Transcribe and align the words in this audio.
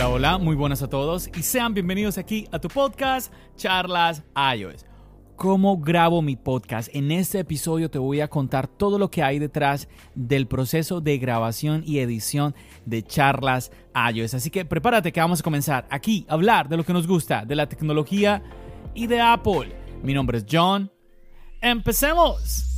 Hola, 0.00 0.08
hola, 0.08 0.38
muy 0.38 0.56
buenas 0.56 0.80
a 0.80 0.88
todos 0.88 1.28
y 1.36 1.42
sean 1.42 1.74
bienvenidos 1.74 2.16
aquí 2.16 2.48
a 2.52 2.58
tu 2.58 2.68
podcast 2.68 3.30
Charlas 3.54 4.22
iOS. 4.56 4.86
¿Cómo 5.36 5.76
grabo 5.76 6.22
mi 6.22 6.36
podcast? 6.36 6.88
En 6.94 7.10
este 7.10 7.40
episodio 7.40 7.90
te 7.90 7.98
voy 7.98 8.22
a 8.22 8.28
contar 8.28 8.66
todo 8.66 8.98
lo 8.98 9.10
que 9.10 9.22
hay 9.22 9.38
detrás 9.38 9.88
del 10.14 10.46
proceso 10.46 11.02
de 11.02 11.18
grabación 11.18 11.82
y 11.84 11.98
edición 11.98 12.54
de 12.86 13.02
Charlas 13.02 13.72
iOS. 14.14 14.32
Así 14.32 14.48
que 14.48 14.64
prepárate 14.64 15.12
que 15.12 15.20
vamos 15.20 15.40
a 15.40 15.44
comenzar 15.44 15.86
aquí 15.90 16.24
a 16.30 16.32
hablar 16.32 16.70
de 16.70 16.78
lo 16.78 16.84
que 16.84 16.94
nos 16.94 17.06
gusta, 17.06 17.44
de 17.44 17.56
la 17.56 17.68
tecnología 17.68 18.42
y 18.94 19.06
de 19.06 19.20
Apple. 19.20 19.76
Mi 20.02 20.14
nombre 20.14 20.38
es 20.38 20.46
John. 20.50 20.90
¡Empecemos! 21.60 22.69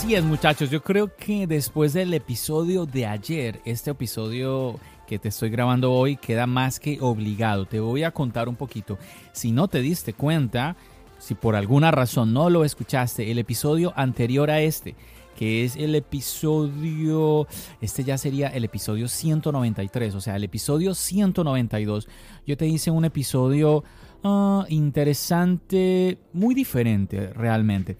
Así 0.00 0.14
es 0.14 0.24
muchachos, 0.24 0.70
yo 0.70 0.82
creo 0.82 1.14
que 1.14 1.46
después 1.46 1.92
del 1.92 2.14
episodio 2.14 2.86
de 2.86 3.04
ayer, 3.04 3.60
este 3.66 3.90
episodio 3.90 4.80
que 5.06 5.18
te 5.18 5.28
estoy 5.28 5.50
grabando 5.50 5.92
hoy 5.92 6.16
queda 6.16 6.46
más 6.46 6.80
que 6.80 6.96
obligado. 7.02 7.66
Te 7.66 7.80
voy 7.80 8.02
a 8.04 8.10
contar 8.10 8.48
un 8.48 8.56
poquito. 8.56 8.98
Si 9.32 9.52
no 9.52 9.68
te 9.68 9.82
diste 9.82 10.14
cuenta, 10.14 10.74
si 11.18 11.34
por 11.34 11.54
alguna 11.54 11.90
razón 11.90 12.32
no 12.32 12.48
lo 12.48 12.64
escuchaste, 12.64 13.30
el 13.30 13.38
episodio 13.38 13.92
anterior 13.94 14.50
a 14.50 14.62
este, 14.62 14.94
que 15.36 15.66
es 15.66 15.76
el 15.76 15.94
episodio, 15.94 17.46
este 17.82 18.02
ya 18.02 18.16
sería 18.16 18.48
el 18.48 18.64
episodio 18.64 19.06
193, 19.06 20.14
o 20.14 20.20
sea, 20.22 20.36
el 20.36 20.44
episodio 20.44 20.94
192, 20.94 22.08
yo 22.46 22.56
te 22.56 22.66
hice 22.66 22.90
un 22.90 23.04
episodio 23.04 23.84
ah, 24.24 24.64
interesante, 24.70 26.16
muy 26.32 26.54
diferente 26.54 27.34
realmente 27.34 27.98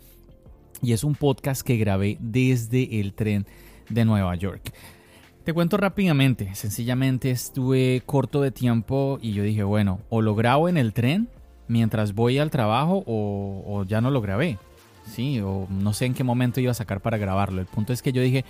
y 0.82 0.92
es 0.92 1.04
un 1.04 1.14
podcast 1.14 1.62
que 1.62 1.76
grabé 1.76 2.16
desde 2.20 3.00
el 3.00 3.12
tren 3.14 3.46
de 3.88 4.04
Nueva 4.04 4.34
York. 4.34 4.72
Te 5.44 5.54
cuento 5.54 5.76
rápidamente, 5.76 6.54
sencillamente 6.54 7.30
estuve 7.30 8.02
corto 8.04 8.42
de 8.42 8.50
tiempo 8.50 9.18
y 9.22 9.32
yo 9.32 9.42
dije, 9.42 9.62
bueno, 9.62 10.00
o 10.10 10.20
lo 10.22 10.34
grabo 10.34 10.68
en 10.68 10.76
el 10.76 10.92
tren 10.92 11.28
mientras 11.66 12.14
voy 12.14 12.38
al 12.38 12.50
trabajo 12.50 13.02
o, 13.06 13.84
ya 13.86 14.00
no 14.00 14.10
lo 14.10 14.20
grabé. 14.20 14.58
Sí, 15.06 15.40
o 15.40 15.66
no 15.70 15.92
sé 15.92 16.04
en 16.06 16.14
qué 16.14 16.22
momento 16.22 16.60
iba 16.60 16.70
a 16.70 16.74
sacar 16.74 17.00
para 17.00 17.18
grabarlo. 17.18 17.60
El 17.60 17.66
punto 17.66 17.92
es 17.92 18.02
que 18.02 18.12
yo 18.12 18.22
dije, 18.22 18.44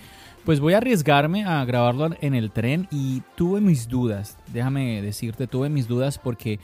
pues 0.45 0.59
voy 0.59 0.73
a 0.73 0.77
arriesgarme 0.77 1.45
a 1.45 1.63
grabarlo 1.65 2.09
en 2.19 2.35
el 2.35 2.51
tren 2.51 2.87
y 2.91 3.23
tuve 3.35 3.61
mis 3.61 3.87
dudas. 3.87 4.37
Déjame 4.53 5.01
decirte, 5.01 5.47
tuve 5.47 5.69
mis 5.69 5.87
dudas 5.87 6.19
porque, 6.19 6.59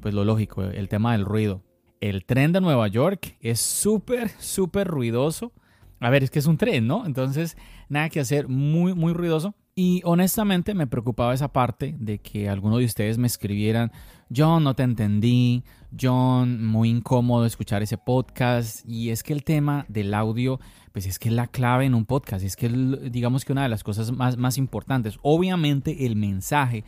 pues 0.00 0.12
lo 0.12 0.24
lógico, 0.24 0.62
el 0.64 0.88
tema 0.88 1.12
del 1.12 1.24
ruido 1.24 1.62
el 2.00 2.24
tren 2.24 2.52
de 2.52 2.60
Nueva 2.60 2.88
York 2.88 3.36
es 3.40 3.60
súper, 3.60 4.30
súper 4.38 4.88
ruidoso. 4.88 5.52
A 6.00 6.08
ver, 6.08 6.22
es 6.22 6.30
que 6.30 6.38
es 6.38 6.46
un 6.46 6.56
tren, 6.56 6.86
¿no? 6.86 7.04
Entonces, 7.04 7.58
nada 7.90 8.08
que 8.08 8.20
hacer, 8.20 8.48
muy, 8.48 8.94
muy 8.94 9.12
ruidoso. 9.12 9.54
Y 9.74 10.00
honestamente 10.04 10.74
me 10.74 10.86
preocupaba 10.86 11.34
esa 11.34 11.52
parte 11.52 11.94
de 11.98 12.18
que 12.18 12.48
alguno 12.48 12.78
de 12.78 12.86
ustedes 12.86 13.18
me 13.18 13.26
escribieran, 13.26 13.92
John, 14.34 14.64
no 14.64 14.74
te 14.74 14.82
entendí, 14.82 15.62
John, 15.98 16.64
muy 16.64 16.88
incómodo 16.88 17.44
escuchar 17.44 17.82
ese 17.82 17.98
podcast. 17.98 18.84
Y 18.86 19.10
es 19.10 19.22
que 19.22 19.34
el 19.34 19.44
tema 19.44 19.84
del 19.88 20.14
audio, 20.14 20.58
pues 20.92 21.06
es 21.06 21.18
que 21.18 21.28
es 21.28 21.34
la 21.34 21.46
clave 21.46 21.84
en 21.84 21.94
un 21.94 22.06
podcast, 22.06 22.44
es 22.44 22.56
que 22.56 22.68
digamos 23.10 23.44
que 23.44 23.52
una 23.52 23.62
de 23.62 23.68
las 23.68 23.84
cosas 23.84 24.10
más, 24.10 24.36
más 24.36 24.58
importantes, 24.58 25.18
obviamente 25.22 26.06
el 26.06 26.16
mensaje 26.16 26.84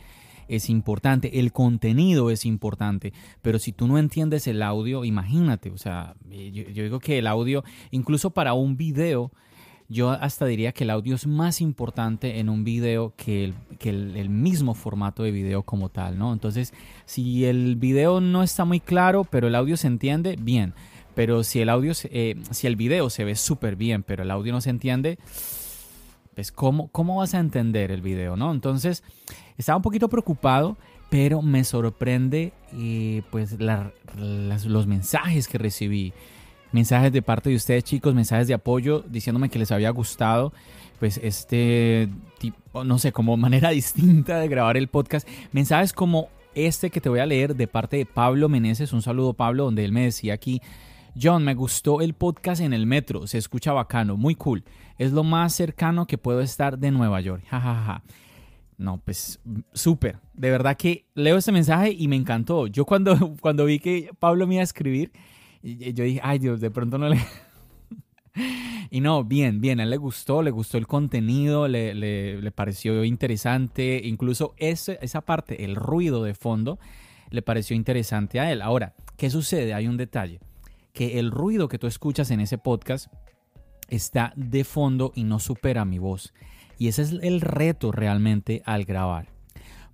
es 0.47 0.69
importante, 0.69 1.39
el 1.39 1.51
contenido 1.51 2.29
es 2.29 2.45
importante, 2.45 3.13
pero 3.41 3.59
si 3.59 3.71
tú 3.71 3.87
no 3.87 3.97
entiendes 3.97 4.47
el 4.47 4.61
audio, 4.61 5.05
imagínate, 5.05 5.69
o 5.71 5.77
sea, 5.77 6.15
eh, 6.31 6.51
yo, 6.51 6.83
digo 6.83 6.99
que 6.99 7.19
el 7.19 7.27
audio, 7.27 7.63
incluso 7.91 8.31
para 8.31 8.53
un 8.53 8.77
video, 8.77 9.31
yo 9.89 10.09
hasta 10.09 10.45
diría 10.45 10.71
que 10.71 10.85
el 10.85 10.89
audio 10.89 11.15
es 11.15 11.27
más 11.27 11.61
importante 11.61 12.39
en 12.39 12.49
un 12.49 12.63
video 12.63 13.13
que 13.15 13.43
el, 13.43 13.53
que 13.79 13.89
el, 13.89 14.29
mismo 14.29 14.73
formato 14.73 15.23
de 15.23 15.31
video 15.31 15.63
como 15.63 15.89
tal, 15.89 16.17
¿no? 16.17 16.33
Entonces, 16.33 16.73
si 17.05 17.45
el 17.45 17.75
video 17.75 18.21
no 18.21 18.43
está 18.43 18.65
muy 18.65 18.79
claro, 18.79 19.23
pero 19.23 19.47
el 19.47 19.55
audio 19.55 19.77
se 19.77 19.87
entiende, 19.87 20.37
bien. 20.39 20.73
Pero 21.15 21.43
si 21.43 21.59
el 21.59 21.69
audio, 21.69 21.93
eh, 22.05 22.35
si 22.51 22.65
el 22.65 22.75
video 22.75 23.09
se 23.09 23.23
ve 23.23 23.35
súper 23.35 23.75
bien, 23.75 24.01
pero 24.03 24.23
el 24.23 24.31
audio 24.31 24.51
no 24.51 24.61
se 24.61 24.71
entiende, 24.71 25.19
pues 26.35 26.51
¿cómo, 26.51 26.87
¿cómo 26.89 27.17
vas 27.17 27.33
a 27.33 27.39
entender 27.39 27.91
el 27.91 28.01
video, 28.01 28.35
no? 28.35 28.51
Entonces, 28.51 29.03
estaba 29.57 29.77
un 29.77 29.81
poquito 29.81 30.09
preocupado, 30.09 30.77
pero 31.09 31.41
me 31.41 31.63
sorprende 31.63 32.53
eh, 32.73 33.21
pues 33.31 33.57
los 33.59 34.87
mensajes 34.87 35.47
que 35.47 35.57
recibí. 35.57 36.13
Mensajes 36.71 37.13
de 37.13 37.21
parte 37.21 37.51
de 37.51 37.55
ustedes 37.55 37.83
chicos, 37.83 38.15
mensajes 38.15 38.47
de 38.47 38.55
apoyo 38.55 39.03
diciéndome 39.07 39.49
que 39.49 39.59
les 39.59 39.71
había 39.71 39.91
gustado 39.91 40.53
pues 40.99 41.19
este 41.21 42.09
tipo, 42.39 42.83
no 42.83 42.97
sé, 42.97 43.11
como 43.11 43.37
manera 43.37 43.69
distinta 43.71 44.39
de 44.39 44.47
grabar 44.47 44.77
el 44.77 44.87
podcast. 44.87 45.27
Mensajes 45.51 45.93
como 45.93 46.29
este 46.55 46.89
que 46.89 47.01
te 47.01 47.09
voy 47.09 47.19
a 47.19 47.25
leer 47.25 47.55
de 47.55 47.67
parte 47.67 47.97
de 47.97 48.05
Pablo 48.05 48.49
Meneses. 48.49 48.93
Un 48.93 49.01
saludo 49.01 49.33
Pablo, 49.33 49.65
donde 49.65 49.85
él 49.85 49.91
me 49.91 50.05
decía 50.05 50.33
aquí, 50.33 50.61
John, 51.19 51.43
me 51.43 51.53
gustó 51.53 52.01
el 52.01 52.15
podcast 52.15 52.61
en 52.61 52.73
el 52.73 52.87
metro, 52.87 53.27
se 53.27 53.37
escucha 53.37 53.71
bacano, 53.71 54.17
muy 54.17 54.33
cool. 54.33 54.63
Es 54.97 55.11
lo 55.11 55.23
más 55.23 55.53
cercano 55.53 56.07
que 56.07 56.17
puedo 56.17 56.41
estar 56.41 56.79
de 56.79 56.89
Nueva 56.89 57.21
York. 57.21 57.43
Ja, 57.47 58.01
No, 58.77 58.97
pues 58.97 59.39
súper. 59.73 60.19
De 60.33 60.49
verdad 60.49 60.75
que 60.75 61.05
leo 61.13 61.37
este 61.37 61.51
mensaje 61.51 61.91
y 61.91 62.07
me 62.07 62.15
encantó. 62.15 62.65
Yo 62.65 62.85
cuando, 62.85 63.35
cuando 63.41 63.65
vi 63.65 63.79
que 63.79 64.09
Pablo 64.17 64.47
me 64.47 64.55
iba 64.55 64.61
a 64.61 64.63
escribir, 64.63 65.11
yo 65.61 66.03
dije, 66.03 66.19
ay 66.23 66.39
Dios, 66.39 66.59
de 66.59 66.71
pronto 66.71 66.97
no 66.97 67.09
le... 67.09 67.19
y 68.89 68.99
no, 68.99 69.23
bien, 69.23 69.61
bien, 69.61 69.79
a 69.79 69.83
él 69.83 69.91
le 69.91 69.97
gustó, 69.97 70.41
le 70.41 70.49
gustó 70.49 70.79
el 70.79 70.87
contenido, 70.87 71.67
le, 71.67 71.93
le, 71.93 72.51
pareció 72.51 73.03
interesante, 73.03 74.01
incluso 74.03 74.55
ese, 74.57 74.97
esa 75.01 75.21
parte, 75.21 75.63
el 75.63 75.75
ruido 75.75 76.23
de 76.23 76.33
fondo, 76.33 76.79
le 77.29 77.43
pareció 77.43 77.75
interesante 77.75 78.39
a 78.39 78.51
él. 78.51 78.63
Ahora, 78.63 78.95
¿qué 79.15 79.29
sucede? 79.29 79.75
Hay 79.75 79.87
un 79.87 79.97
detalle 79.97 80.39
que 80.93 81.19
el 81.19 81.31
ruido 81.31 81.67
que 81.67 81.79
tú 81.79 81.87
escuchas 81.87 82.31
en 82.31 82.39
ese 82.39 82.57
podcast 82.57 83.11
está 83.89 84.33
de 84.35 84.63
fondo 84.63 85.11
y 85.15 85.23
no 85.23 85.39
supera 85.39 85.85
mi 85.85 85.99
voz. 85.99 86.33
Y 86.77 86.87
ese 86.87 87.01
es 87.01 87.11
el 87.21 87.41
reto 87.41 87.91
realmente 87.91 88.61
al 88.65 88.85
grabar. 88.85 89.27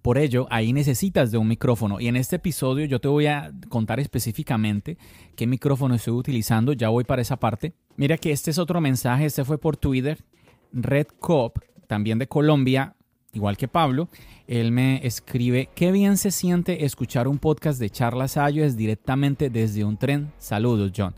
Por 0.01 0.17
ello, 0.17 0.47
ahí 0.49 0.71
necesitas 0.71 1.31
de 1.31 1.37
un 1.37 1.47
micrófono. 1.47 1.99
Y 1.99 2.07
en 2.07 2.15
este 2.15 2.37
episodio 2.37 2.85
yo 2.85 2.99
te 3.01 3.09
voy 3.09 3.27
a 3.27 3.51
contar 3.67 3.99
específicamente 3.99 4.97
qué 5.35 5.45
micrófono 5.45 5.95
estoy 5.95 6.13
utilizando. 6.13 6.71
Ya 6.73 6.89
voy 6.89 7.03
para 7.03 7.21
esa 7.21 7.37
parte. 7.37 7.73
Mira 7.97 8.17
que 8.17 8.31
este 8.31 8.51
es 8.51 8.59
otro 8.59 8.79
mensaje. 8.79 9.25
Este 9.25 9.43
fue 9.43 9.57
por 9.57 9.75
Twitter. 9.75 10.23
Red 10.71 11.07
Cop, 11.19 11.59
también 11.87 12.17
de 12.19 12.27
Colombia, 12.27 12.95
igual 13.33 13.57
que 13.57 13.67
Pablo, 13.67 14.09
él 14.47 14.71
me 14.71 15.05
escribe, 15.05 15.69
qué 15.75 15.91
bien 15.91 16.17
se 16.17 16.31
siente 16.31 16.85
escuchar 16.85 17.27
un 17.27 17.37
podcast 17.37 17.79
de 17.79 17.89
charlas 17.89 18.37
es 18.37 18.75
directamente 18.75 19.49
desde 19.49 19.83
un 19.83 19.97
tren. 19.97 20.31
Saludos, 20.37 20.91
John. 20.95 21.13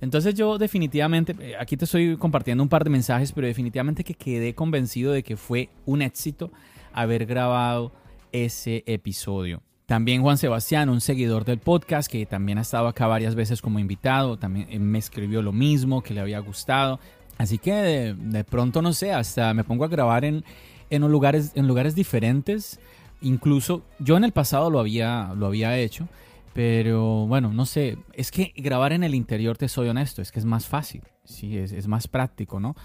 Entonces 0.00 0.34
yo 0.34 0.58
definitivamente, 0.58 1.34
eh, 1.40 1.54
aquí 1.58 1.76
te 1.76 1.84
estoy 1.84 2.16
compartiendo 2.16 2.62
un 2.62 2.68
par 2.68 2.84
de 2.84 2.90
mensajes, 2.90 3.32
pero 3.32 3.46
definitivamente 3.46 4.04
que 4.04 4.14
quedé 4.14 4.54
convencido 4.54 5.12
de 5.12 5.22
que 5.22 5.36
fue 5.36 5.70
un 5.86 6.02
éxito 6.02 6.52
haber 6.92 7.26
grabado 7.26 7.92
ese 8.30 8.84
episodio. 8.86 9.60
También 9.86 10.22
Juan 10.22 10.38
Sebastián, 10.38 10.88
un 10.88 11.00
seguidor 11.00 11.44
del 11.44 11.58
podcast 11.58 12.10
que 12.10 12.26
también 12.26 12.58
ha 12.58 12.60
estado 12.60 12.86
acá 12.86 13.06
varias 13.06 13.34
veces 13.34 13.60
como 13.60 13.78
invitado, 13.78 14.36
también 14.36 14.68
eh, 14.70 14.78
me 14.78 14.98
escribió 14.98 15.42
lo 15.42 15.52
mismo, 15.52 16.02
que 16.02 16.14
le 16.14 16.20
había 16.20 16.38
gustado. 16.38 17.00
Así 17.38 17.58
que 17.58 18.14
de 18.16 18.44
pronto, 18.44 18.82
no 18.82 18.92
sé, 18.92 19.12
hasta 19.12 19.54
me 19.54 19.64
pongo 19.64 19.84
a 19.84 19.88
grabar 19.88 20.24
en, 20.24 20.44
en 20.90 21.02
lugares, 21.02 21.52
en 21.54 21.66
lugares 21.66 21.94
diferentes 21.94 22.80
Incluso 23.20 23.84
yo 23.98 24.16
en 24.16 24.24
el 24.24 24.32
pasado 24.32 24.70
lo 24.70 24.78
había, 24.78 25.32
lo 25.36 25.46
había 25.46 25.76
hecho, 25.76 26.08
pero 26.54 27.26
bueno, 27.26 27.52
no 27.52 27.66
sé, 27.66 27.98
es 28.12 28.30
que 28.30 28.52
grabar 28.56 28.92
en 28.92 29.02
el 29.02 29.14
interior, 29.14 29.56
te 29.56 29.68
soy 29.68 29.88
honesto, 29.88 30.22
es 30.22 30.30
que 30.30 30.38
es 30.38 30.44
más 30.44 30.66
fácil, 30.66 31.02
sí, 31.24 31.58
es, 31.58 31.72
es 31.72 31.88
más 31.88 32.06
práctico, 32.06 32.60
¿no? 32.60 32.76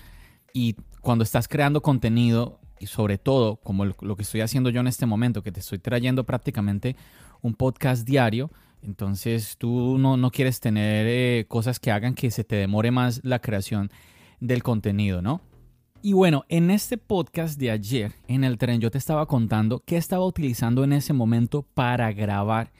Y 0.52 0.76
cuando 1.02 1.24
estás 1.24 1.48
creando 1.48 1.82
contenido, 1.82 2.60
y 2.80 2.88
sobre 2.88 3.18
todo 3.18 3.58
como 3.58 3.86
lo 3.86 4.16
que 4.16 4.24
estoy 4.24 4.42
haciendo 4.42 4.70
yo 4.70 4.82
en 4.82 4.88
este 4.88 5.06
momento, 5.06 5.44
que 5.44 5.52
te 5.52 5.60
estoy 5.60 5.78
trayendo 5.78 6.26
prácticamente 6.26 6.96
un 7.42 7.54
podcast 7.54 8.06
diario, 8.06 8.50
entonces 8.82 9.58
tú 9.58 9.98
no, 10.00 10.18
no 10.18 10.32
quieres 10.32 10.60
tener 10.60 11.06
eh, 11.08 11.46
cosas 11.48 11.80
que 11.80 11.92
hagan 11.92 12.16
que 12.16 12.32
se 12.32 12.44
te 12.44 12.56
demore 12.56 12.92
más 12.92 13.22
la 13.24 13.40
creación 13.40 13.92
del 14.40 14.64
contenido, 14.64 15.22
¿no? 15.22 15.42
Y 16.06 16.12
bueno, 16.12 16.44
en 16.50 16.70
este 16.70 16.98
podcast 16.98 17.58
de 17.58 17.72
ayer, 17.72 18.12
en 18.28 18.44
el 18.44 18.58
tren, 18.58 18.82
yo 18.82 18.92
te 18.92 18.98
estaba 18.98 19.26
contando 19.26 19.82
qué 19.86 19.96
estaba 19.96 20.26
utilizando 20.26 20.84
en 20.84 20.92
ese 20.92 21.14
momento 21.14 21.62
para 21.62 22.12
grabar 22.12 22.74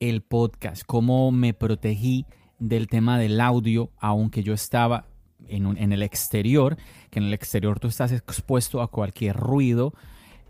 el 0.00 0.20
podcast, 0.20 0.82
cómo 0.84 1.32
me 1.32 1.54
protegí 1.54 2.26
del 2.58 2.88
tema 2.88 3.18
del 3.18 3.40
audio, 3.40 3.90
aunque 3.96 4.42
yo 4.42 4.52
estaba 4.52 5.06
en, 5.48 5.78
en 5.78 5.94
el 5.94 6.02
exterior, 6.02 6.76
que 7.08 7.20
en 7.20 7.24
el 7.24 7.32
exterior 7.32 7.80
tú 7.80 7.88
estás 7.88 8.12
expuesto 8.12 8.82
a 8.82 8.88
cualquier 8.88 9.34
ruido, 9.34 9.94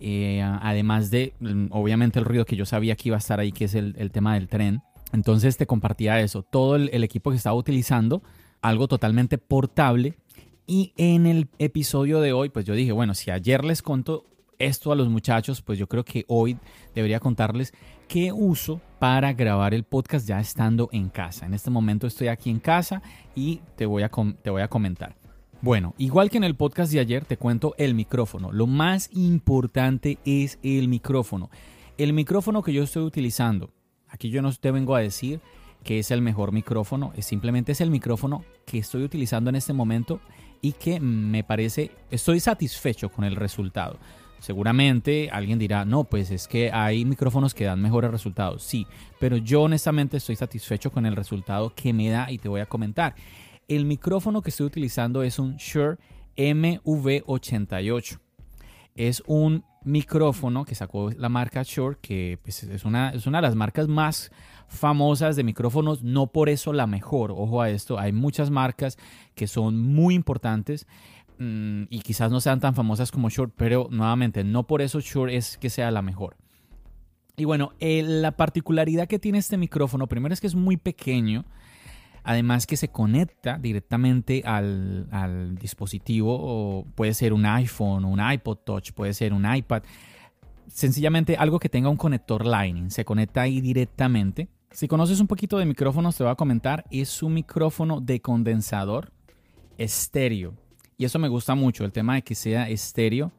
eh, 0.01 0.43
además 0.43 1.13
de, 1.13 1.35
mm, 1.39 1.67
obviamente, 1.71 2.19
el 2.19 2.25
ruido 2.25 2.45
que 2.45 2.57
yo 2.57 2.67
sabía 2.67 2.97
que 2.97 3.11
iba 3.11 3.17
a 3.17 3.21
estar 3.21 3.39
ahí, 3.39 3.53
que 3.53 3.67
es 3.67 3.77
el, 3.77 3.95
el 3.97 4.11
tema 4.11 4.35
del 4.35 4.49
tren. 4.49 4.83
Entonces 5.13 5.57
te 5.57 5.69
compartía 5.69 6.19
eso, 6.19 6.43
todo 6.43 6.75
el, 6.75 6.91
el 6.93 7.05
equipo 7.05 7.31
que 7.31 7.37
estaba 7.37 7.55
utilizando, 7.55 8.25
algo 8.61 8.89
totalmente 8.89 9.39
portable 9.39 10.17
y 10.69 10.93
en 10.99 11.27
el 11.27 11.49
episodio 11.59 12.21
de 12.21 12.35
hoy, 12.35 12.51
pues 12.51 12.67
yo 12.67 12.75
dije, 12.75 12.93
bueno, 12.93 13.15
si 13.15 13.31
ayer 13.31 13.65
les 13.65 13.81
conto 13.81 14.27
esto 14.59 14.93
a 14.93 14.97
los 14.97 15.09
muchachos, 15.09 15.63
pues 15.63 15.79
yo 15.79 15.89
creo 15.89 16.05
que 16.05 16.27
hoy 16.29 16.59
debería 16.95 17.21
contarles 17.21 17.73
qué 18.07 18.33
uso 18.33 18.83
para 18.99 19.33
grabar 19.33 19.73
el 19.73 19.85
podcast 19.85 20.29
ya 20.29 20.39
estando 20.39 20.91
en 20.93 21.09
casa. 21.09 21.47
En 21.47 21.55
este 21.55 21.71
momento 21.71 22.07
estoy 22.07 22.29
aquí 22.29 22.51
en 22.51 22.61
casa 22.61 23.01
y 23.35 23.63
te 23.77 23.87
voy 23.87 24.03
a, 24.03 24.11
te 24.43 24.51
voy 24.51 24.61
a 24.61 24.69
comentar. 24.69 25.17
Bueno, 25.63 25.95
igual 25.97 26.29
que 26.29 26.37
en 26.37 26.45
el 26.45 26.55
podcast 26.55 26.93
de 26.93 27.01
ayer, 27.01 27.25
te 27.25 27.39
cuento 27.39 27.75
el 27.79 27.95
micrófono. 27.95 28.53
Lo 28.53 28.67
más 28.67 29.09
importante 29.15 30.19
es 30.27 30.59
el 30.63 30.89
micrófono. 30.89 31.51
El 31.97 32.13
micrófono 32.13 32.63
que 32.63 32.75
yo 32.75 32.83
estoy 32.83 33.05
utilizando, 33.05 33.71
aquí 34.07 34.29
yo 34.29 34.43
no 34.43 34.53
te 34.53 34.71
vengo 34.71 34.95
a 34.95 35.01
decir 35.01 35.41
que 35.83 35.99
es 35.99 36.11
el 36.11 36.21
mejor 36.21 36.53
micrófono, 36.53 37.13
es 37.17 37.25
simplemente 37.25 37.73
es 37.73 37.81
el 37.81 37.91
micrófono 37.91 38.45
que 38.67 38.79
estoy 38.79 39.03
utilizando 39.03 39.49
en 39.49 39.57
este 39.57 39.73
momento 39.73 40.21
y 40.61 40.73
que 40.73 41.01
me 41.01 41.45
parece, 41.45 41.91
estoy 42.11 42.41
satisfecho 42.41 43.11
con 43.11 43.25
el 43.25 43.37
resultado. 43.37 43.99
Seguramente 44.41 45.31
alguien 45.33 45.59
dirá, 45.59 45.85
no, 45.85 46.05
pues 46.05 46.31
es 46.31 46.47
que 46.47 46.71
hay 46.71 47.05
micrófonos 47.05 47.55
que 47.55 47.65
dan 47.65 47.83
mejores 47.83 48.11
resultados. 48.11 48.63
Sí, 48.63 48.87
pero 49.19 49.37
yo 49.37 49.63
honestamente 49.63 50.17
estoy 50.17 50.37
satisfecho 50.37 50.93
con 50.93 51.07
el 51.07 51.17
resultado 51.17 51.75
que 51.75 51.93
me 51.93 52.09
da 52.09 52.31
y 52.31 52.39
te 52.39 52.49
voy 52.49 52.61
a 52.61 52.67
comentar. 52.67 53.15
El 53.67 53.85
micrófono 53.85 54.41
que 54.41 54.51
estoy 54.51 54.67
utilizando 54.67 55.23
es 55.23 55.39
un 55.39 55.57
Shure 55.57 55.99
MV88. 56.37 58.19
Es 58.95 59.23
un 59.27 59.65
micrófono 59.85 60.65
que 60.65 60.75
sacó 60.75 61.11
la 61.11 61.29
marca 61.29 61.63
Shure, 61.65 61.99
que 62.01 62.39
pues, 62.43 62.63
es, 62.63 62.85
una, 62.85 63.11
es 63.11 63.27
una 63.27 63.39
de 63.39 63.43
las 63.43 63.57
marcas 63.57 63.89
más 63.89 64.31
famosas 64.69 65.35
de 65.35 65.45
micrófonos, 65.45 66.03
no 66.03 66.29
por 66.29 66.49
eso 66.49 66.73
la 66.73 66.87
mejor. 66.87 67.33
Ojo 67.33 67.63
a 67.63 67.71
esto, 67.71 67.99
hay 67.99 68.13
muchas 68.13 68.51
marcas 68.51 68.99
que 69.35 69.47
son 69.47 69.79
muy 69.79 70.15
importantes 70.15 70.87
mm, 71.39 71.85
y 71.91 72.01
quizás 72.01 72.31
no 72.31 72.41
sean 72.41 72.61
tan 72.61 72.75
famosas 72.75 73.11
como 73.11 73.31
Shure, 73.31 73.51
pero 73.57 73.89
nuevamente, 73.91 74.45
no 74.45 74.67
por 74.67 74.83
eso 74.83 75.01
Shure 75.01 75.37
es 75.37 75.57
que 75.57 75.71
sea 75.71 75.91
la 75.91 76.03
mejor. 76.03 76.37
Y 77.37 77.45
bueno, 77.45 77.73
eh, 77.81 78.03
la 78.03 78.33
particularidad 78.33 79.07
que 79.07 79.19
tiene 79.19 79.39
este 79.39 79.57
micrófono, 79.57 80.07
primero 80.07 80.35
es 80.35 80.41
que 80.41 80.49
es 80.49 80.55
muy 80.55 80.77
pequeño, 80.77 81.45
además 82.25 82.67
que 82.67 82.77
se 82.77 82.89
conecta 82.89 83.59
directamente 83.59 84.43
al, 84.45 85.09
al 85.11 85.57
dispositivo, 85.57 86.37
o 86.39 86.85
puede 86.95 87.15
ser 87.15 87.33
un 87.33 87.47
iPhone, 87.47 88.05
un 88.05 88.21
iPod 88.21 88.59
Touch, 88.59 88.93
puede 88.93 89.15
ser 89.15 89.33
un 89.33 89.51
iPad, 89.51 89.83
sencillamente 90.67 91.37
algo 91.37 91.59
que 91.59 91.69
tenga 91.69 91.89
un 91.89 91.97
conector 91.97 92.45
Lightning, 92.45 92.91
se 92.91 93.05
conecta 93.05 93.43
ahí 93.43 93.61
directamente 93.61 94.49
si 94.79 94.87
conoces 94.87 95.19
un 95.19 95.27
poquito 95.27 95.59
de 95.59 95.67
micrófonos, 95.67 96.17
te 96.17 96.23
voy 96.23 96.31
a 96.31 96.37
comentar, 96.37 96.85
es 96.93 97.25
un 97.25 97.35
micrófono 97.35 98.01
de 98.01 98.21
condensador 98.21 99.11
estéreo. 99.77 100.55
Y 100.97 101.05
eso 101.05 101.19
me 101.19 101.27
gusta 101.27 101.57
mucho, 101.57 101.85
el 101.85 101.91
tema 101.91 102.15
de 102.15 102.23
que 102.23 102.37
sea 102.37 102.69
estéreo. 102.69 103.33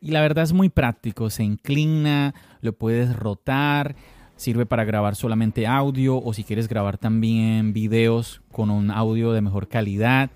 Y 0.00 0.12
la 0.12 0.20
verdad 0.20 0.44
es 0.44 0.52
muy 0.52 0.68
práctico, 0.68 1.28
se 1.28 1.42
inclina, 1.42 2.36
lo 2.60 2.72
puedes 2.72 3.16
rotar, 3.16 3.96
sirve 4.36 4.64
para 4.64 4.84
grabar 4.84 5.16
solamente 5.16 5.66
audio 5.66 6.22
o 6.22 6.32
si 6.32 6.44
quieres 6.44 6.68
grabar 6.68 6.98
también 6.98 7.72
videos 7.72 8.40
con 8.52 8.70
un 8.70 8.92
audio 8.92 9.32
de 9.32 9.40
mejor 9.40 9.66
calidad. 9.66 10.30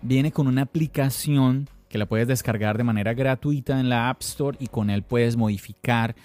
Viene 0.00 0.32
con 0.32 0.48
una 0.48 0.62
aplicación 0.62 1.68
que 1.88 1.98
la 1.98 2.06
puedes 2.06 2.26
descargar 2.26 2.76
de 2.76 2.82
manera 2.82 3.14
gratuita 3.14 3.78
en 3.78 3.88
la 3.88 4.10
App 4.10 4.22
Store 4.22 4.56
y 4.58 4.66
con 4.66 4.90
él 4.90 5.04
puedes 5.04 5.36
modificar 5.36 6.16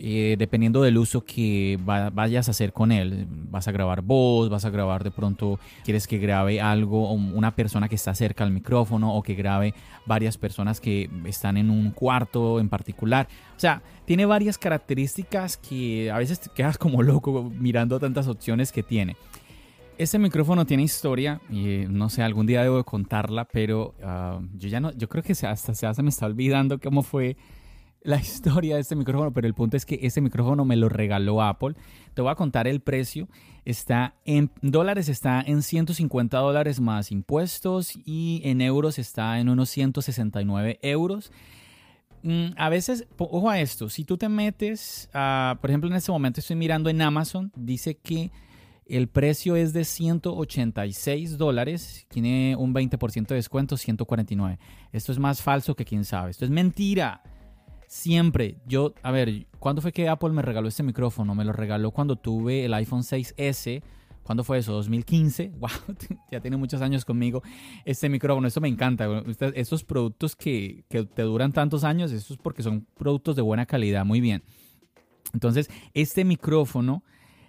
eh, 0.00 0.36
dependiendo 0.38 0.82
del 0.82 0.96
uso 0.96 1.24
que 1.24 1.78
vayas 1.82 2.46
a 2.46 2.52
hacer 2.52 2.72
con 2.72 2.92
él. 2.92 3.26
Vas 3.50 3.66
a 3.66 3.72
grabar 3.72 4.02
voz, 4.02 4.48
vas 4.48 4.64
a 4.64 4.70
grabar 4.70 5.02
de 5.02 5.10
pronto, 5.10 5.58
quieres 5.84 6.06
que 6.06 6.18
grabe 6.18 6.60
algo, 6.60 7.12
una 7.12 7.54
persona 7.56 7.88
que 7.88 7.96
está 7.96 8.14
cerca 8.14 8.44
al 8.44 8.52
micrófono 8.52 9.14
o 9.14 9.22
que 9.22 9.34
grabe 9.34 9.74
varias 10.06 10.38
personas 10.38 10.80
que 10.80 11.10
están 11.24 11.56
en 11.56 11.70
un 11.70 11.90
cuarto 11.90 12.60
en 12.60 12.68
particular. 12.68 13.28
O 13.56 13.60
sea, 13.60 13.82
tiene 14.04 14.24
varias 14.24 14.56
características 14.56 15.56
que 15.56 16.10
a 16.10 16.18
veces 16.18 16.38
te 16.40 16.50
quedas 16.50 16.78
como 16.78 17.02
loco 17.02 17.50
mirando 17.58 17.98
tantas 17.98 18.28
opciones 18.28 18.70
que 18.70 18.84
tiene. 18.84 19.16
Este 19.98 20.20
micrófono 20.20 20.64
tiene 20.64 20.84
historia 20.84 21.40
y 21.50 21.86
no 21.88 22.08
sé, 22.08 22.22
algún 22.22 22.46
día 22.46 22.62
debo 22.62 22.84
contarla, 22.84 23.46
pero 23.46 23.94
ah, 24.04 24.38
yo 24.54 24.68
ya 24.68 24.78
no, 24.78 24.92
yo 24.92 25.08
creo 25.08 25.24
que 25.24 25.32
hasta 25.32 25.74
se 25.74 26.02
me 26.04 26.10
está 26.10 26.26
olvidando 26.26 26.78
cómo 26.78 27.02
fue 27.02 27.36
la 28.02 28.16
historia 28.20 28.76
de 28.76 28.80
este 28.80 28.96
micrófono, 28.96 29.32
pero 29.32 29.46
el 29.46 29.54
punto 29.54 29.76
es 29.76 29.86
que 29.86 29.98
este 30.02 30.20
micrófono 30.20 30.64
me 30.64 30.76
lo 30.76 30.88
regaló 30.88 31.42
Apple. 31.42 31.74
Te 32.14 32.22
voy 32.22 32.30
a 32.30 32.34
contar 32.34 32.66
el 32.66 32.80
precio. 32.80 33.28
Está 33.64 34.14
en 34.24 34.50
dólares, 34.62 35.08
está 35.08 35.42
en 35.46 35.62
150 35.62 36.38
dólares 36.38 36.80
más 36.80 37.12
impuestos 37.12 37.98
y 38.04 38.40
en 38.44 38.60
euros 38.60 38.98
está 38.98 39.38
en 39.40 39.48
unos 39.48 39.68
169 39.70 40.78
euros. 40.82 41.32
Mm, 42.22 42.48
a 42.56 42.68
veces, 42.68 43.06
ojo 43.16 43.48
a 43.48 43.60
esto, 43.60 43.88
si 43.88 44.04
tú 44.04 44.16
te 44.16 44.28
metes, 44.28 45.08
por 45.12 45.70
ejemplo 45.70 45.88
en 45.88 45.96
este 45.96 46.10
momento 46.10 46.40
estoy 46.40 46.56
mirando 46.56 46.90
en 46.90 47.00
Amazon, 47.00 47.52
dice 47.54 47.96
que 47.96 48.32
el 48.86 49.08
precio 49.08 49.54
es 49.54 49.72
de 49.72 49.84
186 49.84 51.36
dólares, 51.36 52.06
tiene 52.08 52.56
un 52.56 52.74
20% 52.74 53.26
de 53.26 53.34
descuento, 53.34 53.76
149. 53.76 54.58
Esto 54.92 55.12
es 55.12 55.18
más 55.18 55.42
falso 55.42 55.76
que 55.76 55.84
quién 55.84 56.04
sabe, 56.04 56.30
esto 56.30 56.44
es 56.44 56.50
mentira. 56.50 57.22
Siempre, 57.88 58.56
yo, 58.66 58.92
a 59.02 59.10
ver, 59.10 59.46
¿cuándo 59.58 59.80
fue 59.80 59.92
que 59.92 60.10
Apple 60.10 60.28
me 60.28 60.42
regaló 60.42 60.68
este 60.68 60.82
micrófono? 60.82 61.34
Me 61.34 61.42
lo 61.42 61.54
regaló 61.54 61.90
cuando 61.90 62.16
tuve 62.16 62.66
el 62.66 62.74
iPhone 62.74 63.00
6S. 63.00 63.82
¿Cuándo 64.22 64.44
fue 64.44 64.58
eso? 64.58 64.78
¿2015? 64.78 65.52
¡Wow! 65.58 65.70
Ya 66.30 66.40
tiene 66.40 66.58
muchos 66.58 66.82
años 66.82 67.06
conmigo 67.06 67.42
este 67.86 68.10
micrófono. 68.10 68.46
Esto 68.46 68.60
me 68.60 68.68
encanta. 68.68 69.08
Estos 69.54 69.84
productos 69.84 70.36
que, 70.36 70.84
te 70.90 71.22
duran 71.22 71.54
tantos 71.54 71.82
años, 71.82 72.12
esto 72.12 72.34
es 72.34 72.38
porque 72.38 72.62
son 72.62 72.86
productos 72.94 73.36
de 73.36 73.42
buena 73.42 73.64
calidad. 73.64 74.04
Muy 74.04 74.20
bien. 74.20 74.42
Entonces, 75.32 75.70
este 75.94 76.26
micrófono 76.26 77.02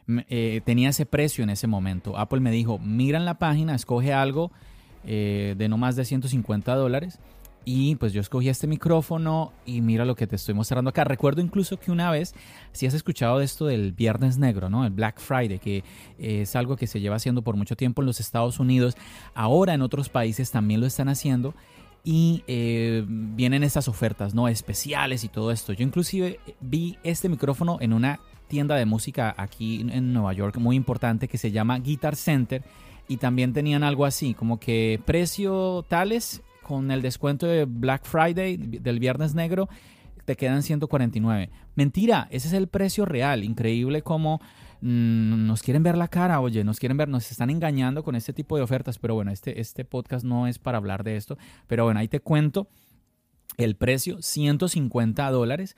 eh, 0.07 0.61
tenía 0.63 0.87
ese 0.87 1.05
precio 1.05 1.43
en 1.43 1.49
ese 1.49 1.67
momento. 1.67 2.17
Apple 2.17 2.39
me 2.39 2.51
dijo, 2.51 2.79
mira 2.79 3.17
en 3.17 3.25
la 3.25 3.39
página, 3.39 3.75
escoge 3.75 4.13
algo 4.13 4.53
eh, 5.03 5.55
de 5.57 5.67
no 5.67 5.77
más 5.77 5.97
de 5.97 6.05
150 6.05 6.73
dólares 6.75 7.19
y 7.71 7.93
pues 7.97 8.13
yo 8.13 8.21
escogí 8.21 8.49
este 8.49 8.65
micrófono 8.65 9.53
y 9.63 9.81
mira 9.81 10.03
lo 10.03 10.15
que 10.15 10.25
te 10.25 10.35
estoy 10.35 10.55
mostrando 10.55 10.89
acá. 10.89 11.03
Recuerdo 11.03 11.39
incluso 11.39 11.79
que 11.79 11.91
una 11.91 12.09
vez, 12.09 12.33
si 12.71 12.87
has 12.87 12.95
escuchado 12.95 13.37
de 13.37 13.45
esto 13.45 13.67
del 13.67 13.91
Viernes 13.91 14.39
Negro, 14.39 14.71
¿no? 14.71 14.85
El 14.85 14.89
Black 14.89 15.19
Friday, 15.19 15.59
que 15.59 15.83
es 16.17 16.55
algo 16.55 16.75
que 16.77 16.87
se 16.87 16.99
lleva 16.99 17.17
haciendo 17.17 17.43
por 17.43 17.55
mucho 17.55 17.75
tiempo 17.75 18.01
en 18.01 18.07
los 18.07 18.19
Estados 18.19 18.59
Unidos. 18.59 18.97
Ahora 19.35 19.75
en 19.75 19.83
otros 19.83 20.09
países 20.09 20.49
también 20.49 20.81
lo 20.81 20.87
están 20.87 21.09
haciendo 21.09 21.53
y 22.03 22.43
eh, 22.47 23.05
vienen 23.07 23.61
estas 23.61 23.87
ofertas, 23.87 24.33
¿no? 24.33 24.47
Especiales 24.47 25.23
y 25.23 25.29
todo 25.29 25.51
esto. 25.51 25.71
Yo 25.71 25.83
inclusive 25.83 26.39
vi 26.61 26.97
este 27.03 27.29
micrófono 27.29 27.77
en 27.81 27.93
una 27.93 28.19
tienda 28.47 28.77
de 28.77 28.87
música 28.87 29.35
aquí 29.37 29.81
en 29.81 30.11
Nueva 30.11 30.33
York 30.33 30.57
muy 30.57 30.75
importante 30.75 31.27
que 31.27 31.37
se 31.37 31.51
llama 31.51 31.77
Guitar 31.77 32.15
Center 32.15 32.63
y 33.07 33.17
también 33.17 33.53
tenían 33.53 33.83
algo 33.83 34.05
así, 34.05 34.33
como 34.33 34.59
que 34.59 34.99
precio 35.05 35.85
tales 35.87 36.41
con 36.69 36.91
el 36.91 37.01
descuento 37.01 37.47
de 37.47 37.65
Black 37.65 38.05
Friday 38.05 38.55
del 38.55 38.99
Viernes 38.99 39.33
Negro, 39.33 39.67
te 40.25 40.35
quedan 40.35 40.61
149. 40.61 41.49
Mentira, 41.73 42.27
ese 42.29 42.47
es 42.47 42.53
el 42.53 42.67
precio 42.67 43.05
real. 43.05 43.43
Increíble 43.43 44.03
como 44.03 44.39
mm, 44.81 45.47
nos 45.47 45.63
quieren 45.63 45.81
ver 45.81 45.97
la 45.97 46.09
cara, 46.09 46.39
oye, 46.39 46.63
nos 46.63 46.77
quieren 46.77 46.95
ver, 46.95 47.09
nos 47.09 47.31
están 47.31 47.49
engañando 47.49 48.03
con 48.03 48.15
este 48.15 48.33
tipo 48.33 48.55
de 48.55 48.61
ofertas. 48.61 48.99
Pero 48.99 49.15
bueno, 49.15 49.31
este, 49.31 49.59
este 49.59 49.83
podcast 49.83 50.23
no 50.23 50.45
es 50.45 50.59
para 50.59 50.77
hablar 50.77 51.03
de 51.03 51.15
esto. 51.15 51.39
Pero 51.65 51.85
bueno, 51.85 52.01
ahí 52.01 52.07
te 52.07 52.19
cuento 52.19 52.67
el 53.57 53.75
precio, 53.75 54.21
150 54.21 55.27
dólares. 55.31 55.75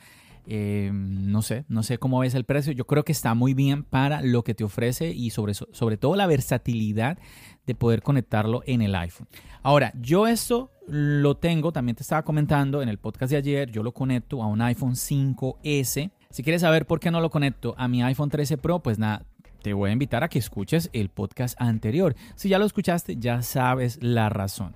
Eh, 0.47 0.89
no 0.93 1.41
sé, 1.41 1.65
no 1.67 1.83
sé 1.83 1.97
cómo 1.97 2.19
ves 2.19 2.35
el 2.35 2.45
precio. 2.45 2.73
Yo 2.73 2.85
creo 2.85 3.03
que 3.03 3.11
está 3.11 3.33
muy 3.33 3.53
bien 3.53 3.83
para 3.83 4.21
lo 4.21 4.43
que 4.43 4.53
te 4.53 4.63
ofrece 4.63 5.11
y 5.11 5.29
sobre, 5.29 5.53
sobre 5.53 5.97
todo 5.97 6.15
la 6.15 6.27
versatilidad 6.27 7.17
de 7.65 7.75
poder 7.75 8.01
conectarlo 8.01 8.63
en 8.65 8.81
el 8.81 8.95
iPhone. 8.95 9.27
Ahora, 9.61 9.93
yo 9.99 10.27
esto 10.27 10.71
lo 10.87 11.37
tengo, 11.37 11.71
también 11.71 11.95
te 11.95 12.03
estaba 12.03 12.23
comentando 12.23 12.81
en 12.81 12.89
el 12.89 12.97
podcast 12.97 13.31
de 13.31 13.37
ayer, 13.37 13.71
yo 13.71 13.83
lo 13.83 13.93
conecto 13.93 14.41
a 14.41 14.47
un 14.47 14.61
iPhone 14.61 14.95
5S. 14.95 16.11
Si 16.29 16.43
quieres 16.43 16.61
saber 16.61 16.87
por 16.87 16.99
qué 16.99 17.11
no 17.11 17.21
lo 17.21 17.29
conecto 17.29 17.75
a 17.77 17.87
mi 17.87 18.01
iPhone 18.03 18.29
13 18.29 18.57
Pro, 18.57 18.79
pues 18.79 18.97
nada, 18.97 19.25
te 19.61 19.73
voy 19.73 19.91
a 19.91 19.93
invitar 19.93 20.23
a 20.23 20.29
que 20.29 20.39
escuches 20.39 20.89
el 20.93 21.09
podcast 21.09 21.59
anterior. 21.61 22.15
Si 22.35 22.49
ya 22.49 22.57
lo 22.57 22.65
escuchaste, 22.65 23.17
ya 23.17 23.41
sabes 23.41 23.99
la 24.01 24.29
razón. 24.29 24.75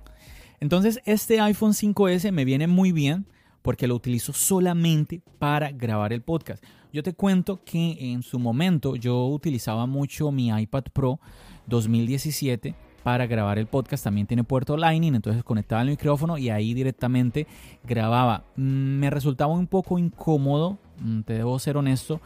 Entonces, 0.60 1.00
este 1.04 1.40
iPhone 1.40 1.72
5S 1.72 2.32
me 2.32 2.44
viene 2.44 2.66
muy 2.66 2.92
bien 2.92 3.26
porque 3.66 3.88
lo 3.88 3.96
utilizo 3.96 4.32
solamente 4.32 5.20
para 5.40 5.72
grabar 5.72 6.12
el 6.12 6.22
podcast. 6.22 6.62
Yo 6.92 7.02
te 7.02 7.14
cuento 7.14 7.64
que 7.64 8.12
en 8.12 8.22
su 8.22 8.38
momento 8.38 8.94
yo 8.94 9.26
utilizaba 9.26 9.86
mucho 9.86 10.30
mi 10.30 10.56
iPad 10.56 10.84
Pro 10.92 11.18
2017 11.66 12.76
para 13.02 13.26
grabar 13.26 13.58
el 13.58 13.66
podcast. 13.66 14.04
También 14.04 14.28
tiene 14.28 14.44
puerto 14.44 14.76
Lightning, 14.76 15.16
entonces 15.16 15.42
conectaba 15.42 15.82
el 15.82 15.88
micrófono 15.88 16.38
y 16.38 16.48
ahí 16.48 16.74
directamente 16.74 17.48
grababa. 17.82 18.44
Mm, 18.54 19.00
me 19.00 19.10
resultaba 19.10 19.52
un 19.52 19.66
poco 19.66 19.98
incómodo, 19.98 20.78
mm, 21.00 21.22
te 21.22 21.32
debo 21.32 21.58
ser 21.58 21.76
honesto, 21.76 22.20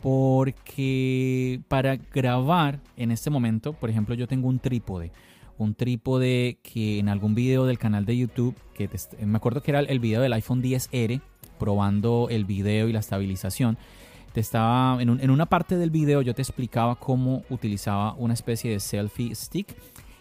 porque 0.00 1.60
para 1.68 1.96
grabar 1.96 2.80
en 2.96 3.10
este 3.10 3.28
momento, 3.28 3.74
por 3.74 3.90
ejemplo, 3.90 4.14
yo 4.14 4.26
tengo 4.26 4.48
un 4.48 4.60
trípode 4.60 5.12
un 5.58 5.74
trípode 5.74 6.58
que 6.62 6.98
en 6.98 7.08
algún 7.08 7.34
video 7.34 7.66
del 7.66 7.78
canal 7.78 8.04
de 8.04 8.16
YouTube, 8.16 8.54
que 8.74 8.88
me 9.24 9.36
acuerdo 9.36 9.62
que 9.62 9.70
era 9.70 9.80
el 9.80 9.98
video 10.00 10.20
del 10.20 10.32
iPhone 10.32 10.62
10R, 10.62 11.20
probando 11.58 12.28
el 12.30 12.44
video 12.44 12.88
y 12.88 12.92
la 12.92 13.00
estabilización, 13.00 13.78
te 14.32 14.40
estaba 14.40 15.00
en, 15.00 15.20
en, 15.20 15.30
una 15.30 15.46
parte 15.46 15.78
del 15.78 15.90
video 15.90 16.20
yo 16.20 16.34
te 16.34 16.42
explicaba 16.42 16.96
cómo 16.96 17.42
utilizaba 17.48 18.12
una 18.14 18.34
especie 18.34 18.70
de 18.70 18.80
selfie 18.80 19.34
stick 19.34 19.74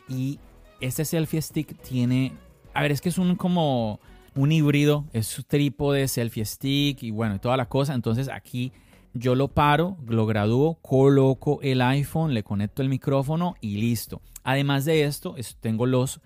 y 0.08 0.40
este 0.80 1.04
selfie 1.04 1.42
stick 1.42 1.76
tiene, 1.82 2.32
a 2.74 2.82
ver, 2.82 2.92
es 2.92 3.02
que 3.02 3.10
es 3.10 3.18
un 3.18 3.36
como 3.36 4.00
un 4.36 4.52
híbrido, 4.52 5.06
es 5.14 5.38
un 5.38 5.46
trípode, 5.46 6.08
selfie 6.08 6.46
stick 6.46 7.04
y 7.04 7.12
bueno, 7.12 7.40
toda 7.40 7.58
la 7.58 7.68
cosa, 7.68 7.94
entonces 7.94 8.30
aquí 8.30 8.72
yo 9.14 9.34
lo 9.34 9.48
paro, 9.48 9.98
lo 10.08 10.26
gradúo, 10.26 10.76
coloco 10.82 11.60
el 11.62 11.82
iPhone, 11.82 12.34
le 12.34 12.44
conecto 12.44 12.82
el 12.82 12.90
micrófono 12.90 13.56
y 13.62 13.78
listo. 13.78 14.22
Además 14.46 14.86
de 14.86 15.04
esto, 15.04 15.36
tengo 15.60 15.86
los 15.86 16.22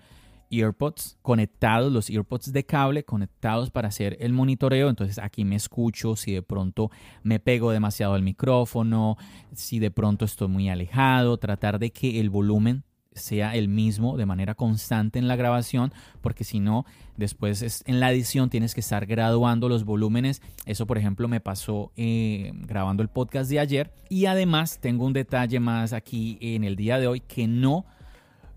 earpods 0.50 1.16
conectados, 1.22 1.90
los 1.90 2.10
earpods 2.10 2.52
de 2.52 2.64
cable 2.64 3.04
conectados 3.04 3.70
para 3.70 3.88
hacer 3.88 4.16
el 4.20 4.32
monitoreo. 4.32 4.90
Entonces 4.90 5.18
aquí 5.18 5.44
me 5.44 5.56
escucho 5.56 6.16
si 6.16 6.32
de 6.32 6.42
pronto 6.42 6.90
me 7.22 7.40
pego 7.40 7.70
demasiado 7.70 8.14
al 8.14 8.22
micrófono, 8.22 9.16
si 9.54 9.78
de 9.78 9.90
pronto 9.90 10.26
estoy 10.26 10.48
muy 10.48 10.68
alejado, 10.68 11.38
tratar 11.38 11.78
de 11.78 11.92
que 11.92 12.20
el 12.20 12.30
volumen 12.30 12.84
sea 13.12 13.56
el 13.56 13.68
mismo 13.68 14.16
de 14.16 14.26
manera 14.26 14.54
constante 14.54 15.18
en 15.18 15.26
la 15.26 15.34
grabación, 15.34 15.92
porque 16.20 16.44
si 16.44 16.60
no, 16.60 16.84
después 17.16 17.82
en 17.86 18.00
la 18.00 18.12
edición 18.12 18.50
tienes 18.50 18.74
que 18.74 18.80
estar 18.80 19.06
graduando 19.06 19.68
los 19.68 19.84
volúmenes. 19.84 20.42
Eso, 20.66 20.86
por 20.86 20.98
ejemplo, 20.98 21.26
me 21.26 21.40
pasó 21.40 21.92
eh, 21.96 22.52
grabando 22.54 23.02
el 23.02 23.08
podcast 23.08 23.50
de 23.50 23.60
ayer. 23.60 23.92
Y 24.08 24.26
además 24.26 24.78
tengo 24.80 25.06
un 25.06 25.12
detalle 25.12 25.58
más 25.58 25.92
aquí 25.92 26.38
en 26.40 26.64
el 26.64 26.76
día 26.76 26.98
de 26.98 27.06
hoy 27.06 27.20
que 27.20 27.46
no, 27.48 27.84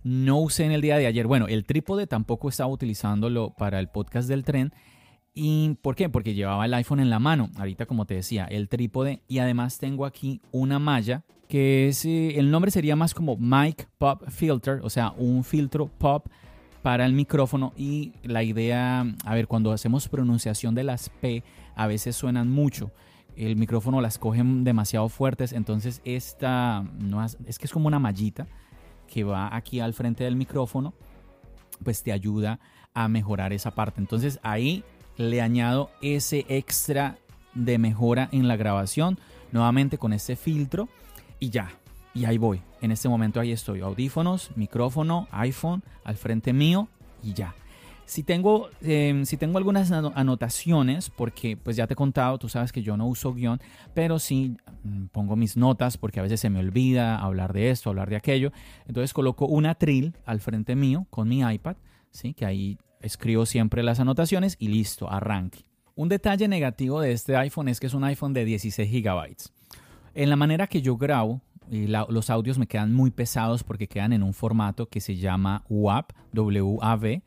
no 0.03 0.39
usé 0.39 0.65
en 0.65 0.72
el 0.72 0.81
día 0.81 0.98
de 0.98 1.07
ayer. 1.07 1.27
Bueno, 1.27 1.48
el 1.48 1.65
trípode 1.65 2.07
tampoco 2.07 2.50
estaba 2.50 2.72
utilizándolo 2.72 3.53
para 3.57 3.79
el 3.79 3.88
podcast 3.88 4.27
del 4.27 4.43
tren. 4.43 4.74
¿Y 5.33 5.75
por 5.81 5.95
qué? 5.95 6.10
Porque 6.10 6.33
llevaba 6.33 6.65
el 6.65 6.74
iPhone 6.74 7.00
en 7.00 7.10
la 7.10 7.19
mano. 7.19 7.50
Ahorita, 7.57 7.86
como 7.86 8.05
te 8.05 8.15
decía, 8.15 8.45
el 8.45 8.69
trípode. 8.69 9.22
Y 9.27 9.39
además 9.39 9.79
tengo 9.79 10.05
aquí 10.05 10.41
una 10.51 10.77
malla 10.77 11.24
que 11.48 11.88
es, 11.88 12.05
eh, 12.05 12.39
el 12.39 12.51
nombre 12.51 12.72
sería 12.72 12.95
más 12.95 13.13
como 13.13 13.38
Mic 13.38 13.88
Pop 13.98 14.24
Filter, 14.29 14.79
o 14.83 14.89
sea, 14.89 15.12
un 15.12 15.43
filtro 15.43 15.88
pop 15.88 16.27
para 16.81 17.05
el 17.05 17.13
micrófono 17.13 17.74
y 17.77 18.13
la 18.24 18.43
idea, 18.43 19.05
a 19.24 19.36
ver, 19.36 19.48
cuando 19.48 19.72
hacemos 19.72 20.07
pronunciación 20.07 20.74
de 20.74 20.83
las 20.83 21.10
P, 21.10 21.43
a 21.75 21.86
veces 21.86 22.15
suenan 22.15 22.50
mucho. 22.50 22.91
El 23.36 23.55
micrófono 23.55 24.01
las 24.01 24.17
coge 24.17 24.41
demasiado 24.43 25.10
fuertes, 25.10 25.53
entonces 25.53 26.01
esta 26.05 26.83
no 27.00 27.24
es, 27.24 27.38
es 27.45 27.60
que 27.60 27.65
es 27.65 27.72
como 27.72 27.88
una 27.88 28.00
mallita 28.00 28.48
que 29.13 29.24
va 29.24 29.55
aquí 29.55 29.79
al 29.79 29.93
frente 29.93 30.24
del 30.24 30.36
micrófono, 30.36 30.96
pues 31.84 32.01
te 32.01 32.12
ayuda 32.12 32.60
a 32.96 33.08
mejorar 33.08 33.53
esa 33.53 33.70
parte. 33.70 34.01
Entonces 34.01 34.39
ahí 34.41 34.84
le 35.17 35.39
añado 35.39 35.91
ese 36.01 36.48
extra 36.50 37.20
de 37.53 37.77
mejora 37.77 38.27
en 38.32 38.48
la 38.48 38.55
grabación, 38.55 39.20
nuevamente 39.51 40.00
con 40.00 40.13
ese 40.13 40.36
filtro 40.36 40.89
y 41.39 41.51
ya. 41.51 41.70
Y 42.15 42.25
ahí 42.25 42.39
voy. 42.39 42.63
En 42.82 42.91
este 42.91 43.08
momento 43.08 43.39
ahí 43.39 43.51
estoy. 43.51 43.82
Audífonos, 43.82 44.50
micrófono, 44.55 45.27
iPhone 45.29 45.84
al 46.03 46.17
frente 46.17 46.51
mío 46.51 46.88
y 47.22 47.34
ya. 47.34 47.53
Si 48.05 48.24
tengo, 48.24 48.69
em, 48.81 49.25
si 49.25 49.38
tengo 49.38 49.57
algunas 49.57 49.91
anotaciones, 49.91 51.10
porque 51.10 51.57
pues 51.57 51.75
ya 51.75 51.88
te 51.88 51.93
he 51.93 51.95
contado, 51.95 52.38
tú 52.38 52.50
sabes 52.50 52.72
que 52.72 52.83
yo 52.83 52.98
no 52.98 53.07
uso 53.07 53.33
guion, 53.33 53.60
pero 53.93 54.19
sí 54.19 54.57
mm, 54.83 55.05
pongo 55.05 55.36
mis 55.36 55.55
notas 55.55 55.98
porque 55.98 56.19
a 56.19 56.24
veces 56.24 56.39
se 56.39 56.50
me 56.50 56.60
olvida 56.60 57.17
hablar 57.17 57.53
de 57.53 57.69
esto, 57.69 57.89
hablar 57.89 58.10
de 58.10 58.17
aquello. 58.17 58.51
Entonces 58.88 59.13
coloco 59.13 59.45
una 59.45 59.75
trill 59.75 60.15
al 60.25 60.41
frente 60.41 60.75
mío 60.75 61.07
con 61.10 61.29
mi 61.29 61.41
iPad, 61.41 61.77
¿sí? 62.12 62.33
que 62.33 62.45
ahí 62.45 62.77
escribo 63.00 63.45
siempre 63.45 63.83
las 63.83 64.00
anotaciones 64.00 64.57
y 64.60 64.67
listo, 64.67 65.10
arranque. 65.10 65.65
Un 65.95 66.10
detalle 66.10 66.48
negativo 66.48 67.01
de 67.01 67.12
este 67.12 67.36
iPhone 67.38 67.67
es 67.67 67.79
que 67.79 67.88
es 67.88 67.93
un 67.93 68.03
iPhone 68.03 68.33
de 68.33 68.45
16 68.45 68.91
GB. 68.91 69.36
En 70.15 70.29
la 70.29 70.36
manera 70.36 70.67
que 70.67 70.81
yo 70.81 70.98
grabo, 70.98 71.41
los 71.69 72.29
audios 72.29 72.57
me 72.57 72.67
quedan 72.67 72.93
muy 72.93 73.12
pesados 73.12 73.63
porque 73.63 73.88
quedan 73.88 74.13
en 74.13 74.24
un 74.24 74.33
formato 74.33 74.88
que 74.88 75.01
se 75.01 75.15
llama 75.15 75.63
WAV. 75.69 77.22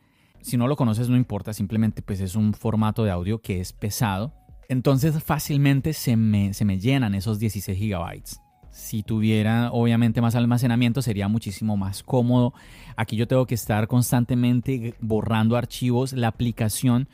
Si 0.46 0.56
no 0.56 0.68
lo 0.68 0.76
conoces 0.76 1.08
no 1.08 1.16
importa, 1.16 1.52
simplemente 1.52 2.02
pues 2.02 2.20
es 2.20 2.36
un 2.36 2.54
formato 2.54 3.02
de 3.02 3.10
audio 3.10 3.42
que 3.42 3.58
es 3.58 3.72
pesado. 3.72 4.32
Entonces 4.68 5.20
fácilmente 5.20 5.92
se 5.92 6.14
me, 6.16 6.54
se 6.54 6.64
me 6.64 6.78
llenan 6.78 7.16
esos 7.16 7.40
16 7.40 7.76
gigabytes. 7.76 8.40
Si 8.70 9.02
tuviera 9.02 9.72
obviamente 9.72 10.20
más 10.20 10.36
almacenamiento 10.36 11.02
sería 11.02 11.26
muchísimo 11.26 11.76
más 11.76 12.04
cómodo. 12.04 12.54
Aquí 12.94 13.16
yo 13.16 13.26
tengo 13.26 13.44
que 13.48 13.56
estar 13.56 13.88
constantemente 13.88 14.94
borrando 15.00 15.56
archivos. 15.56 16.12
La 16.12 16.28
aplicación 16.28 17.08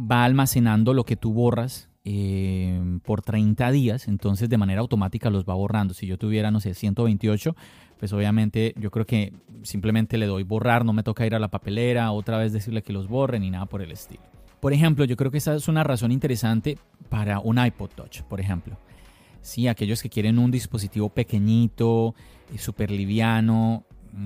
va 0.00 0.24
almacenando 0.24 0.94
lo 0.94 1.04
que 1.04 1.16
tú 1.16 1.34
borras 1.34 1.87
eh, 2.10 2.80
por 3.04 3.20
30 3.20 3.70
días, 3.70 4.08
entonces 4.08 4.48
de 4.48 4.56
manera 4.56 4.80
automática 4.80 5.28
los 5.28 5.44
va 5.44 5.52
borrando. 5.52 5.92
Si 5.92 6.06
yo 6.06 6.16
tuviera, 6.16 6.50
no 6.50 6.58
sé, 6.58 6.72
128, 6.72 7.54
pues 7.98 8.14
obviamente 8.14 8.72
yo 8.78 8.90
creo 8.90 9.04
que 9.04 9.34
simplemente 9.62 10.16
le 10.16 10.24
doy 10.24 10.42
borrar, 10.42 10.86
no 10.86 10.94
me 10.94 11.02
toca 11.02 11.26
ir 11.26 11.34
a 11.34 11.38
la 11.38 11.48
papelera, 11.48 12.10
otra 12.12 12.38
vez 12.38 12.54
decirle 12.54 12.80
que 12.80 12.94
los 12.94 13.08
borre 13.08 13.38
ni 13.38 13.50
nada 13.50 13.66
por 13.66 13.82
el 13.82 13.92
estilo. 13.92 14.22
Por 14.58 14.72
ejemplo, 14.72 15.04
yo 15.04 15.16
creo 15.16 15.30
que 15.30 15.36
esa 15.36 15.54
es 15.54 15.68
una 15.68 15.84
razón 15.84 16.10
interesante 16.10 16.78
para 17.10 17.40
un 17.40 17.62
iPod 17.62 17.90
Touch, 17.90 18.22
por 18.22 18.40
ejemplo. 18.40 18.78
Sí, 19.42 19.68
aquellos 19.68 20.02
que 20.02 20.08
quieren 20.08 20.38
un 20.38 20.50
dispositivo 20.50 21.10
pequeñito, 21.10 22.14
eh, 22.54 22.56
súper 22.56 22.90
liviano, 22.90 23.84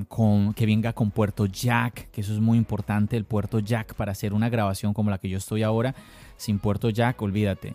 con, 0.08 0.54
que 0.54 0.66
venga 0.66 0.92
con 0.92 1.10
puerto 1.10 1.46
jack, 1.46 2.10
que 2.10 2.20
eso 2.20 2.32
es 2.32 2.40
muy 2.40 2.58
importante, 2.58 3.16
el 3.16 3.24
puerto 3.24 3.58
jack 3.58 3.94
para 3.94 4.12
hacer 4.12 4.32
una 4.32 4.48
grabación 4.48 4.94
como 4.94 5.10
la 5.10 5.18
que 5.18 5.28
yo 5.28 5.38
estoy 5.38 5.62
ahora, 5.62 5.94
sin 6.36 6.58
puerto 6.58 6.90
jack, 6.90 7.20
olvídate. 7.22 7.74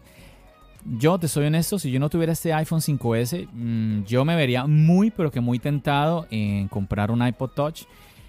Yo 0.85 1.17
te 1.19 1.27
soy 1.27 1.47
honesto, 1.47 1.79
si 1.79 1.91
yo 1.91 1.99
no 1.99 2.09
tuviera 2.09 2.33
este 2.33 2.53
iPhone 2.53 2.81
5S, 2.81 3.47
mm, 3.51 4.03
yo 4.05 4.23
me 4.23 4.35
vería 4.35 4.65
muy, 4.67 5.11
pero 5.11 5.31
que 5.31 5.41
muy 5.41 5.59
tentado 5.59 6.27
en 6.29 6.67
comprar 6.67 7.11
un 7.11 7.25
iPod 7.25 7.49
Touch 7.51 7.83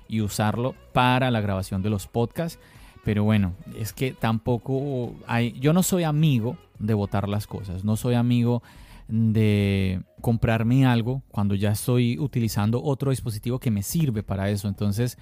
y 0.08 0.20
usarlo 0.23 0.75
para 0.92 1.30
la 1.30 1.40
grabación 1.40 1.82
de 1.82 1.90
los 1.90 2.06
podcasts. 2.06 2.58
Pero 3.04 3.25
bueno, 3.25 3.54
es 3.78 3.92
que 3.92 4.12
tampoco 4.12 5.14
hay, 5.26 5.52
yo 5.61 5.73
no 5.73 5.82
soy 5.82 6.02
amigo 6.02 6.56
de 6.78 6.94
votar 6.94 7.28
las 7.28 7.47
cosas, 7.47 7.85
no 7.85 7.97
soy 7.97 8.14
amigo 8.14 8.62
de 9.09 10.03
comprarme 10.21 10.87
algo 10.87 11.23
cuando 11.29 11.55
ya 11.55 11.73
estoy 11.73 12.19
utilizando 12.19 12.83
otro 12.83 13.11
dispositivo 13.11 13.59
que 13.59 13.71
me 13.71 13.83
sirve 13.83 14.23
para 14.23 14.50
eso. 14.50 14.69
Entonces, 14.69 15.19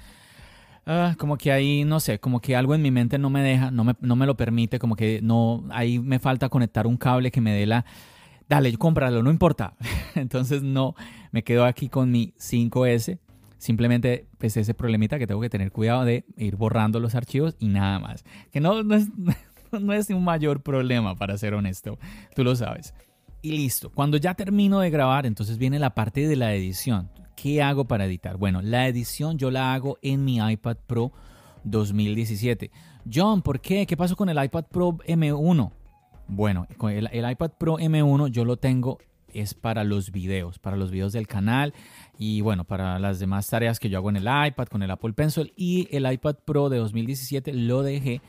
Ah, 0.89 1.17
como 1.19 1.37
que 1.37 1.51
ahí, 1.51 1.85
no 1.85 1.99
sé, 1.99 2.21
como 2.21 2.41
que 2.41 2.55
algo 2.55 2.73
en 2.73 2.81
mi 2.81 2.93
mente 2.93 3.19
no 3.19 3.29
me 3.29 3.43
deja, 3.43 3.73
no 3.73 3.83
me, 3.83 3.97
no 4.01 4.15
me 4.15 4.25
lo 4.25 4.37
permite, 4.37 4.79
como 4.79 4.95
que 4.95 5.21
no, 5.21 5.65
ahí 5.71 5.99
me 5.99 6.21
falta 6.21 6.49
conectar 6.49 6.87
un 6.87 6.97
cable 6.97 7.33
que 7.33 7.41
me 7.41 7.53
dé 7.53 7.67
la, 7.67 7.85
dale, 8.49 8.73
cómpralo, 8.79 9.21
no 9.21 9.33
importa. 9.33 9.75
Entonces 10.15 10.63
no, 10.63 10.95
me 11.33 11.43
quedo 11.43 11.65
aquí 11.65 11.89
con 11.89 12.13
mi 12.13 12.35
5S. 12.39 13.19
Simplemente 13.59 14.29
pues 14.39 14.57
ese 14.57 14.75
problemita 14.75 15.19
que 15.19 15.27
tengo 15.27 15.41
que 15.41 15.51
tener 15.51 15.73
cuidado 15.73 16.05
de 16.05 16.25
ir 16.37 16.55
borrando 16.55 17.01
los 17.01 17.17
archivos 17.17 17.57
y 17.59 17.67
nada 17.67 17.99
más. 17.99 18.25
Que 18.53 18.61
no, 18.61 18.85
no, 18.85 18.95
es, 18.95 19.09
no 19.73 19.93
es 19.93 20.09
un 20.11 20.23
mayor 20.23 20.63
problema, 20.63 21.17
para 21.17 21.37
ser 21.37 21.55
honesto. 21.55 21.99
Tú 22.37 22.45
lo 22.45 22.55
sabes. 22.55 22.95
Y 23.47 23.53
listo. 23.53 23.91
Cuando 23.91 24.17
ya 24.17 24.35
termino 24.35 24.81
de 24.81 24.91
grabar, 24.91 25.25
entonces 25.25 25.57
viene 25.57 25.79
la 25.79 25.95
parte 25.95 26.27
de 26.27 26.35
la 26.35 26.53
edición. 26.53 27.09
¿Qué 27.37 27.63
hago 27.63 27.85
para 27.85 28.05
editar? 28.05 28.37
Bueno, 28.39 28.61
la 28.61 28.89
edición 28.89 29.39
yo 29.39 29.53
la 29.53 29.73
hago 29.73 29.99
en 30.03 30.25
mi 30.25 30.39
iPad 30.39 30.79
Pro 30.85 31.13
2017. 31.63 32.73
John, 33.09 33.43
¿por 33.43 33.61
qué? 33.61 33.87
¿Qué 33.87 33.97
pasó 33.97 34.17
con 34.17 34.29
el 34.29 34.45
iPad 34.45 34.65
Pro 34.65 34.99
M1? 35.07 35.71
Bueno, 36.27 36.67
el, 36.91 37.09
el 37.13 37.31
iPad 37.31 37.53
Pro 37.57 37.79
M1 37.79 38.31
yo 38.31 38.45
lo 38.45 38.57
tengo 38.57 38.99
es 39.33 39.55
para 39.55 39.85
los 39.85 40.11
videos, 40.11 40.59
para 40.59 40.77
los 40.77 40.91
videos 40.91 41.13
del 41.13 41.29
canal 41.29 41.73
y 42.19 42.41
bueno, 42.41 42.65
para 42.65 42.99
las 42.99 43.21
demás 43.21 43.49
tareas 43.49 43.79
que 43.79 43.89
yo 43.89 43.99
hago 43.99 44.11
en 44.11 44.17
el 44.17 44.25
iPad, 44.25 44.67
con 44.67 44.83
el 44.83 44.91
Apple 44.91 45.13
Pencil 45.13 45.53
y 45.55 45.87
el 45.93 46.11
iPad 46.11 46.35
Pro 46.45 46.69
de 46.69 46.79
2017 46.79 47.53
lo 47.53 47.85
dejé 47.85 48.23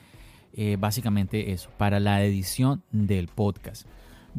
eh, 0.54 0.78
básicamente 0.80 1.54
eso, 1.54 1.72
para 1.76 2.00
la 2.00 2.24
edición 2.24 2.84
del 2.92 3.30
podcast. 3.30 3.88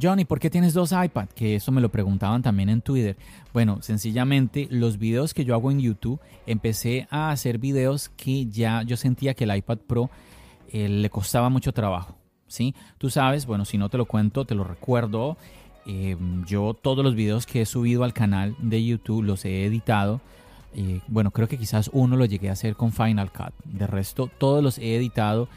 Johnny, 0.00 0.25
¿por 0.25 0.38
qué 0.38 0.50
tienes 0.50 0.75
dos 0.75 0.93
iPads? 0.93 1.35
Que 1.35 1.57
eso 1.57 1.73
me 1.73 1.81
lo 1.81 1.90
preguntaban 1.90 2.43
también 2.43 2.69
en 2.69 2.81
Twitter. 2.81 3.17
Bueno, 3.52 3.78
sencillamente 3.83 4.69
los 4.71 4.99
videos 4.99 5.35
que 5.35 5.45
yo 5.45 5.55
hago 5.55 5.71
en 5.71 5.81
YouTube, 5.81 6.21
empecé 6.47 7.09
a 7.11 7.31
hacer 7.31 7.59
videos 7.59 8.09
que 8.11 8.47
ya 8.47 8.83
yo 8.83 8.97
sentía 8.97 9.35
que 9.35 9.45
el 9.45 9.57
iPad 9.57 9.78
Pro 9.78 10.11
eh, 10.71 10.88
le 10.88 11.11
costaba 11.11 11.49
mucho 11.49 11.73
trabajo. 11.73 12.17
¿sí? 12.47 12.75
Tú 12.99 13.11
sabes, 13.11 13.47
bueno, 13.47 13.64
si 13.64 13.78
no 13.78 13.88
te 13.88 13.99
lo 13.99 14.07
cuento, 14.07 14.45
te 14.45 14.55
lo 14.55 14.64
recuerdo. 14.64 15.37
Em, 15.87 16.45
yo 16.45 16.75
todos 16.75 17.05
los 17.05 17.14
videos 17.14 17.47
que 17.47 17.62
he 17.62 17.67
subido 17.67 18.05
al 18.05 18.12
canal 18.12 18.57
de 18.59 18.85
YouTube 18.85 19.23
los 19.23 19.45
he 19.45 19.64
editado. 19.64 20.21
Eh, 20.75 21.00
bueno, 21.09 21.31
creo 21.31 21.49
que 21.49 21.59
quizás 21.59 21.90
uno 21.93 22.17
lo 22.17 22.25
llegué 22.25 22.50
a 22.50 22.52
hacer 22.52 22.76
con 22.76 22.93
Final 22.93 23.33
Cut. 23.33 23.55
De 23.64 23.87
resto, 23.87 24.31
todos 24.38 24.62
los 24.62 24.78
he 24.78 24.97
editado 24.97 25.49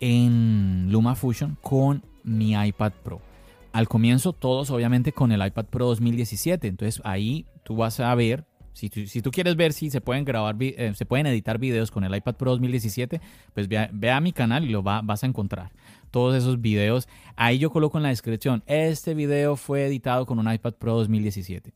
en 0.00 0.88
LumaFusion 0.90 1.56
con 1.62 2.02
mi 2.22 2.52
iPad 2.52 2.92
Pro. 3.02 3.27
Al 3.72 3.88
comienzo, 3.88 4.32
todos 4.32 4.70
obviamente 4.70 5.12
con 5.12 5.32
el 5.32 5.44
iPad 5.44 5.66
Pro 5.66 5.86
2017. 5.86 6.68
Entonces 6.68 7.00
ahí 7.04 7.46
tú 7.64 7.76
vas 7.76 8.00
a 8.00 8.14
ver 8.14 8.46
si 8.78 9.22
tú, 9.22 9.32
quieres 9.32 9.56
ver 9.56 9.72
si 9.72 9.90
se 9.90 10.00
pueden 10.00 10.24
grabar, 10.24 10.54
eh, 10.60 10.92
se 10.94 11.04
pueden 11.04 11.26
editar 11.26 11.58
videos 11.58 11.90
con 11.90 12.04
el 12.04 12.14
iPad 12.14 12.36
Pro 12.36 12.52
2017, 12.52 13.20
pues 13.52 13.66
ve 13.66 14.10
a, 14.10 14.20
mi 14.20 14.32
canal 14.32 14.64
y 14.64 14.68
lo 14.68 14.84
vas 14.84 15.24
a 15.24 15.26
encontrar. 15.26 15.72
Todos 16.12 16.36
esos 16.36 16.60
videos. 16.60 17.08
Ahí 17.34 17.58
yo 17.58 17.70
coloco 17.70 17.98
en 17.98 18.04
la 18.04 18.10
descripción, 18.10 18.62
este 18.66 19.14
video 19.14 19.56
fue 19.56 19.86
editado 19.86 20.26
con 20.26 20.38
un 20.38 20.52
iPad 20.52 20.74
Pro 20.74 20.94
2017. 20.94 21.74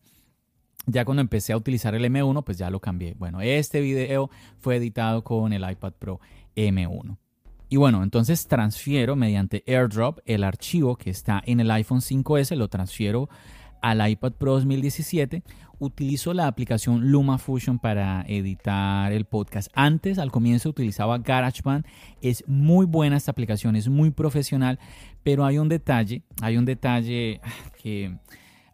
Ya 0.86 1.04
cuando 1.04 1.22
empecé 1.22 1.52
a 1.52 1.56
utilizar 1.56 1.94
el 1.96 2.04
M1, 2.04 2.44
pues 2.44 2.56
ya 2.56 2.70
lo 2.70 2.78
cambié. 2.78 3.14
Bueno, 3.14 3.40
este 3.40 3.80
video 3.80 4.30
fue 4.58 4.76
editado 4.76 5.24
con 5.24 5.52
el 5.52 5.68
iPad 5.68 5.94
Pro 5.98 6.20
M1. 6.54 7.18
Y 7.72 7.76
bueno, 7.76 8.02
entonces 8.02 8.48
transfiero 8.48 9.16
mediante 9.16 9.64
AirDrop 9.66 10.18
el 10.26 10.44
archivo 10.44 10.96
que 10.96 11.08
está 11.08 11.42
en 11.46 11.58
el 11.58 11.70
iPhone 11.70 12.00
5S, 12.00 12.54
lo 12.54 12.68
transfiero 12.68 13.30
al 13.80 14.06
iPad 14.10 14.32
Pro 14.32 14.52
2017 14.56 15.42
utilizo 15.78 16.34
la 16.34 16.48
aplicación 16.48 17.10
LumaFusion 17.10 17.78
para 17.78 18.26
editar 18.28 19.10
el 19.10 19.24
podcast. 19.24 19.70
Antes, 19.72 20.18
al 20.18 20.30
comienzo, 20.30 20.68
utilizaba 20.68 21.16
GarageBand. 21.16 21.86
Es 22.20 22.44
muy 22.46 22.84
buena 22.84 23.16
esta 23.16 23.30
aplicación, 23.30 23.74
es 23.74 23.88
muy 23.88 24.10
profesional, 24.10 24.78
pero 25.22 25.46
hay 25.46 25.56
un 25.56 25.70
detalle, 25.70 26.24
hay 26.42 26.58
un 26.58 26.66
detalle 26.66 27.40
que, 27.82 28.18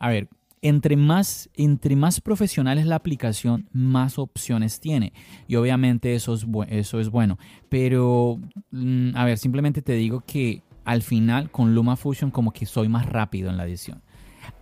a 0.00 0.08
ver, 0.08 0.28
entre 0.62 0.96
más, 0.96 1.50
entre 1.54 1.96
más 1.96 2.20
profesional 2.20 2.78
es 2.78 2.86
la 2.86 2.96
aplicación, 2.96 3.68
más 3.72 4.18
opciones 4.18 4.80
tiene. 4.80 5.12
Y 5.46 5.56
obviamente 5.56 6.14
eso 6.14 6.34
es, 6.34 6.46
eso 6.68 7.00
es 7.00 7.10
bueno. 7.10 7.38
Pero, 7.68 8.38
mm, 8.70 9.10
a 9.14 9.24
ver, 9.24 9.38
simplemente 9.38 9.82
te 9.82 9.92
digo 9.92 10.22
que 10.26 10.62
al 10.84 11.02
final 11.02 11.50
con 11.50 11.74
LumaFusion 11.74 12.30
como 12.30 12.52
que 12.52 12.66
soy 12.66 12.88
más 12.88 13.06
rápido 13.06 13.50
en 13.50 13.56
la 13.56 13.66
edición. 13.66 14.02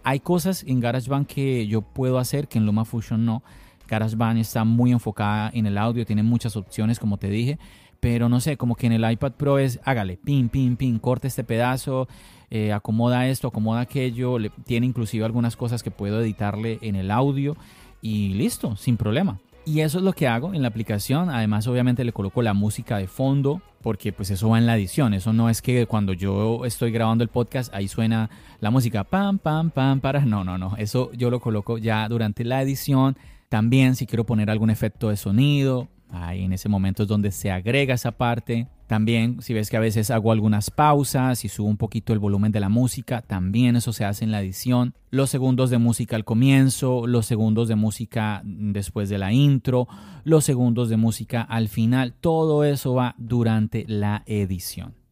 Hay 0.03 0.21
cosas 0.21 0.65
en 0.67 0.81
GarageBand 0.81 1.27
que 1.27 1.67
yo 1.67 1.83
puedo 1.83 2.19
hacer 2.19 2.49
que 2.49 2.59
en 2.59 2.67
LumaFusion 2.67 3.25
no. 3.25 3.43
GarageBand 3.89 4.39
está 4.39 4.65
muy 4.65 4.91
enfocada 4.91 5.51
en 5.55 5.67
el 5.67 5.79
audio, 5.79 6.05
tiene 6.05 6.23
muchas 6.23 6.57
opciones, 6.57 6.99
como 6.99 7.19
te 7.19 7.29
dije. 7.29 7.59
Pero 8.01 8.29
no 8.29 8.41
sé, 8.41 8.57
como 8.57 8.77
que 8.77 8.87
en 8.87 8.93
el 8.93 9.11
iPad 9.11 9.33
Pro 9.33 9.59
es 9.59 9.81
hágale, 9.85 10.17
pin, 10.17 10.49
pin, 10.49 10.77
pin, 10.77 10.99
corte 10.99 11.29
este 11.29 11.45
pedazo, 11.45 12.09
eh, 12.51 12.73
acomoda 12.73 13.29
esto, 13.29 13.49
acomoda 13.49 13.81
aquello. 13.81 14.37
tiene 14.65 14.87
inclusive 14.87 15.25
algunas 15.25 15.57
cosas 15.57 15.83
que 15.83 15.91
puedo 15.91 16.21
editarle 16.21 16.79
en 16.83 16.97
el 16.97 17.11
audio 17.11 17.57
y 18.03 18.35
listo, 18.35 18.77
sin 18.77 18.97
problema. 18.97 19.39
Y 19.65 19.81
eso 19.81 19.99
es 19.99 20.05
lo 20.05 20.13
que 20.13 20.29
hago 20.29 20.55
en 20.55 20.63
la 20.63 20.69
aplicación. 20.69 21.29
Además, 21.29 21.67
obviamente 21.67 22.05
le 22.05 22.13
coloco 22.13 22.41
la 22.41 22.55
música 22.55 22.99
de 22.99 23.09
fondo 23.09 23.61
porque 23.83 24.13
pues 24.13 24.31
eso 24.31 24.49
va 24.49 24.59
en 24.59 24.67
la 24.67 24.77
edición. 24.77 25.13
Eso 25.13 25.33
no 25.33 25.51
es 25.51 25.61
que 25.61 25.87
cuando 25.87 26.13
yo 26.13 26.65
estoy 26.65 26.93
grabando 26.93 27.25
el 27.25 27.31
podcast 27.31 27.75
ahí 27.75 27.89
suena 27.89 28.31
la 28.61 28.71
música 28.71 29.03
pam, 29.03 29.39
pam, 29.39 29.71
pam, 29.71 30.01
para. 30.01 30.25
No, 30.25 30.45
no, 30.45 30.57
no. 30.57 30.77
Eso 30.77 31.11
yo 31.15 31.31
lo 31.31 31.41
coloco 31.41 31.79
ya 31.79 32.09
durante 32.09 32.45
la 32.45 32.63
edición. 32.63 33.17
También 33.49 33.97
si 33.97 34.07
quiero 34.07 34.25
poner 34.25 34.51
algún 34.51 34.71
efecto 34.71 35.09
de 35.09 35.17
sonido, 35.17 35.89
ahí 36.11 36.45
en 36.45 36.53
ese 36.53 36.69
momento 36.69 37.03
es 37.03 37.09
donde 37.09 37.31
se 37.31 37.51
agrega 37.51 37.95
esa 37.95 38.13
parte. 38.13 38.69
También, 38.87 39.43
si 39.43 39.53
ves 39.53 39.69
que 39.69 39.77
a 39.77 39.81
veces 39.81 40.11
hago 40.11 40.31
algunas 40.31 40.71
pausas 40.71 41.45
y 41.45 41.49
subo 41.49 41.69
un 41.69 41.77
poquito 41.77 42.13
el 42.13 42.21
volumen 42.21 42.53
de 42.53 42.61
la 42.61 42.69
música, 42.69 43.23
también 43.23 43.75
eso 43.75 43.93
se 43.93 44.05
hace 44.05 44.25
en 44.25 44.31
la 44.31 44.41
edición. 44.41 44.95
Los 45.11 45.31
segundos 45.31 45.71
de 45.71 45.79
música 45.79 46.15
al 46.15 46.25
comienzo, 46.25 47.07
los 47.07 47.27
segundos 47.27 47.67
de 47.69 47.75
música 47.75 48.43
después 48.45 49.09
de 49.09 49.19
la 49.19 49.33
intro, 49.33 49.89
los 50.25 50.45
segundos 50.45 50.89
de 50.89 50.97
música 50.97 51.43
al 51.43 51.69
final, 51.69 52.13
todo 52.13 52.63
eso 52.65 52.95
va 52.95 53.15
durante 53.19 53.85
la 53.89 54.23
edición. 54.27 55.06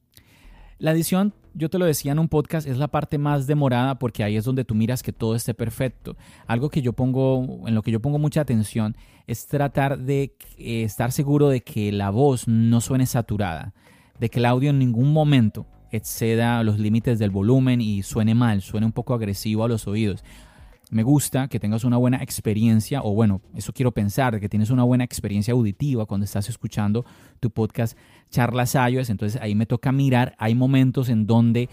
La 0.78 0.92
edición 0.92 1.32
yo 1.54 1.70
te 1.70 1.78
lo 1.78 1.86
decía 1.86 2.12
en 2.12 2.18
un 2.18 2.28
podcast, 2.28 2.66
es 2.66 2.78
la 2.78 2.88
parte 2.88 3.16
más 3.16 3.46
demorada 3.46 3.98
porque 3.98 4.24
ahí 4.24 4.36
es 4.36 4.44
donde 4.44 4.64
tú 4.64 4.74
miras 4.74 5.02
que 5.02 5.12
todo 5.12 5.36
esté 5.36 5.54
perfecto. 5.54 6.16
Algo 6.46 6.68
que 6.68 6.82
yo 6.82 6.92
pongo, 6.92 7.62
en 7.66 7.74
lo 7.74 7.82
que 7.82 7.92
yo 7.92 8.00
pongo 8.00 8.18
mucha 8.18 8.40
atención, 8.40 8.96
es 9.26 9.46
tratar 9.46 9.98
de 9.98 10.34
eh, 10.58 10.82
estar 10.82 11.12
seguro 11.12 11.48
de 11.48 11.62
que 11.62 11.92
la 11.92 12.10
voz 12.10 12.48
no 12.48 12.80
suene 12.80 13.06
saturada, 13.06 13.72
de 14.18 14.28
que 14.28 14.40
el 14.40 14.46
audio 14.46 14.70
en 14.70 14.80
ningún 14.80 15.12
momento 15.12 15.66
exceda 15.92 16.62
los 16.64 16.80
límites 16.80 17.20
del 17.20 17.30
volumen 17.30 17.80
y 17.80 18.02
suene 18.02 18.34
mal, 18.34 18.60
suene 18.60 18.86
un 18.86 18.92
poco 18.92 19.14
agresivo 19.14 19.64
a 19.64 19.68
los 19.68 19.86
oídos. 19.86 20.24
Me 20.90 21.02
gusta 21.02 21.48
que 21.48 21.58
tengas 21.58 21.84
una 21.84 21.96
buena 21.96 22.22
experiencia, 22.22 23.02
o 23.02 23.14
bueno, 23.14 23.40
eso 23.54 23.72
quiero 23.72 23.92
pensar, 23.92 24.38
que 24.38 24.48
tienes 24.48 24.70
una 24.70 24.84
buena 24.84 25.04
experiencia 25.04 25.52
auditiva 25.52 26.06
cuando 26.06 26.24
estás 26.24 26.48
escuchando 26.48 27.04
tu 27.40 27.50
podcast 27.50 27.96
Charlas 28.30 28.74
iOS. 28.74 29.10
Entonces 29.10 29.40
ahí 29.40 29.54
me 29.54 29.66
toca 29.66 29.92
mirar, 29.92 30.34
hay 30.38 30.54
momentos 30.54 31.08
en 31.08 31.26
donde 31.26 31.68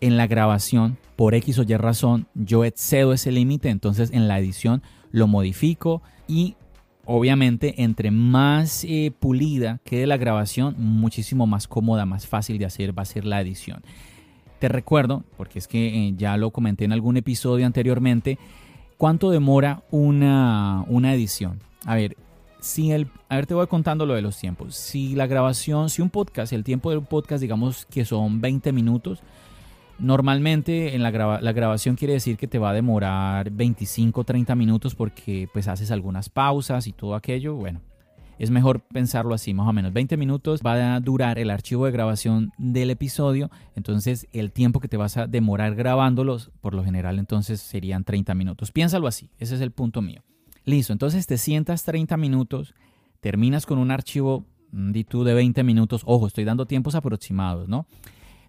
en 0.00 0.16
la 0.16 0.26
grabación, 0.26 0.96
por 1.16 1.34
X 1.34 1.58
o 1.58 1.62
Y 1.62 1.76
razón, 1.76 2.26
yo 2.34 2.64
excedo 2.64 3.12
ese 3.12 3.32
límite, 3.32 3.68
entonces 3.68 4.10
en 4.12 4.28
la 4.28 4.38
edición 4.38 4.82
lo 5.10 5.26
modifico 5.26 6.02
y 6.26 6.56
obviamente 7.04 7.82
entre 7.82 8.10
más 8.10 8.84
eh, 8.84 9.12
pulida 9.18 9.80
quede 9.84 10.06
la 10.06 10.16
grabación, 10.16 10.74
muchísimo 10.78 11.46
más 11.46 11.66
cómoda, 11.66 12.06
más 12.06 12.26
fácil 12.26 12.58
de 12.58 12.66
hacer 12.66 12.96
va 12.96 13.02
a 13.02 13.06
ser 13.06 13.24
la 13.24 13.40
edición. 13.40 13.82
Te 14.58 14.68
recuerdo, 14.68 15.24
porque 15.36 15.58
es 15.58 15.68
que 15.68 16.08
eh, 16.08 16.14
ya 16.16 16.36
lo 16.36 16.50
comenté 16.50 16.84
en 16.84 16.92
algún 16.92 17.16
episodio 17.16 17.64
anteriormente, 17.64 18.38
cuánto 18.96 19.30
demora 19.30 19.82
una, 19.90 20.84
una 20.88 21.14
edición. 21.14 21.60
A 21.84 21.94
ver, 21.94 22.16
si 22.60 22.90
el, 22.90 23.08
a 23.28 23.36
ver, 23.36 23.46
te 23.46 23.54
voy 23.54 23.66
contando 23.68 24.04
lo 24.04 24.14
de 24.14 24.22
los 24.22 24.36
tiempos. 24.38 24.74
Si 24.74 25.14
la 25.14 25.26
grabación, 25.26 25.90
si 25.90 26.02
un 26.02 26.10
podcast, 26.10 26.52
el 26.52 26.64
tiempo 26.64 26.90
del 26.90 27.02
podcast, 27.02 27.40
digamos 27.40 27.86
que 27.86 28.04
son 28.04 28.40
20 28.40 28.72
minutos, 28.72 29.22
normalmente 29.98 30.94
en 30.94 31.02
la, 31.02 31.40
la 31.40 31.52
grabación 31.52 31.96
quiere 31.96 32.14
decir 32.14 32.36
que 32.36 32.48
te 32.48 32.58
va 32.58 32.70
a 32.70 32.74
demorar 32.74 33.50
25 33.50 34.24
30 34.24 34.54
minutos 34.54 34.94
porque 34.94 35.48
pues 35.52 35.68
haces 35.68 35.90
algunas 35.90 36.28
pausas 36.28 36.86
y 36.88 36.92
todo 36.92 37.14
aquello. 37.14 37.54
Bueno, 37.54 37.80
es 38.38 38.50
mejor 38.50 38.80
pensarlo 38.80 39.34
así, 39.34 39.52
más 39.52 39.68
o 39.68 39.72
menos 39.72 39.92
20 39.92 40.16
minutos 40.16 40.60
va 40.64 40.94
a 40.94 41.00
durar 41.00 41.38
el 41.38 41.50
archivo 41.50 41.86
de 41.86 41.92
grabación 41.92 42.52
del 42.56 42.90
episodio, 42.90 43.50
entonces 43.74 44.28
el 44.32 44.52
tiempo 44.52 44.80
que 44.80 44.88
te 44.88 44.96
vas 44.96 45.16
a 45.16 45.26
demorar 45.26 45.74
grabándolos, 45.74 46.50
por 46.60 46.74
lo 46.74 46.84
general 46.84 47.18
entonces 47.18 47.60
serían 47.60 48.04
30 48.04 48.34
minutos. 48.34 48.70
Piénsalo 48.70 49.06
así, 49.06 49.30
ese 49.38 49.56
es 49.56 49.60
el 49.60 49.72
punto 49.72 50.02
mío. 50.02 50.22
Listo, 50.64 50.92
entonces 50.92 51.26
te 51.26 51.38
sientas 51.38 51.84
30 51.84 52.16
minutos, 52.16 52.74
terminas 53.20 53.66
con 53.66 53.78
un 53.78 53.90
archivo 53.90 54.46
mm, 54.70 54.92
de 54.92 55.34
20 55.34 55.62
minutos, 55.64 56.02
ojo, 56.04 56.26
estoy 56.26 56.44
dando 56.44 56.66
tiempos 56.66 56.94
aproximados, 56.94 57.68
¿no? 57.68 57.86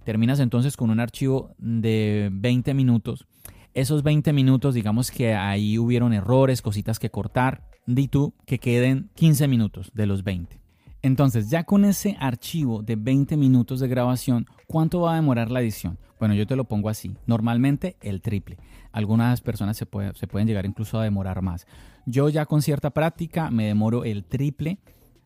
Terminas 0.04 0.40
entonces 0.40 0.78
con 0.78 0.90
un 0.90 1.00
archivo 1.00 1.52
de 1.58 2.30
20 2.32 2.74
minutos. 2.74 3.26
Esos 3.74 4.04
20 4.04 4.34
minutos, 4.34 4.74
digamos 4.74 5.12
que 5.12 5.36
ahí 5.36 5.78
hubieron 5.78 6.14
errores, 6.14 6.62
cositas 6.62 7.00
que 7.00 7.12
cortar, 7.12 7.70
di 7.86 8.08
tú 8.08 8.34
que 8.46 8.60
queden 8.60 9.10
15 9.16 9.48
minutos 9.48 9.92
de 9.94 10.06
los 10.06 10.24
20. 10.24 10.60
Entonces, 11.02 11.50
ya 11.50 11.64
con 11.64 11.86
ese 11.86 12.18
archivo 12.20 12.82
de 12.82 12.96
20 12.96 13.38
minutos 13.38 13.80
de 13.80 13.88
grabación, 13.88 14.48
¿cuánto 14.68 15.02
va 15.02 15.14
a 15.14 15.16
demorar 15.16 15.50
la 15.50 15.62
edición? 15.62 15.98
Bueno, 16.20 16.34
yo 16.34 16.46
te 16.46 16.58
lo 16.58 16.66
pongo 16.66 16.90
así. 16.90 17.16
Normalmente 17.26 17.96
el 18.02 18.22
triple. 18.22 18.58
Algunas 18.92 19.40
personas 19.40 19.78
se, 19.78 19.88
se 20.16 20.28
pueden 20.28 20.48
llegar 20.48 20.66
incluso 20.66 21.00
a 21.00 21.04
demorar 21.04 21.42
más. 21.42 21.66
Yo 22.06 22.28
ya 22.28 22.46
con 22.46 22.62
cierta 22.62 22.90
práctica 22.90 23.50
me 23.50 23.68
demoro 23.68 24.04
el 24.04 24.26
triple. 24.26 24.80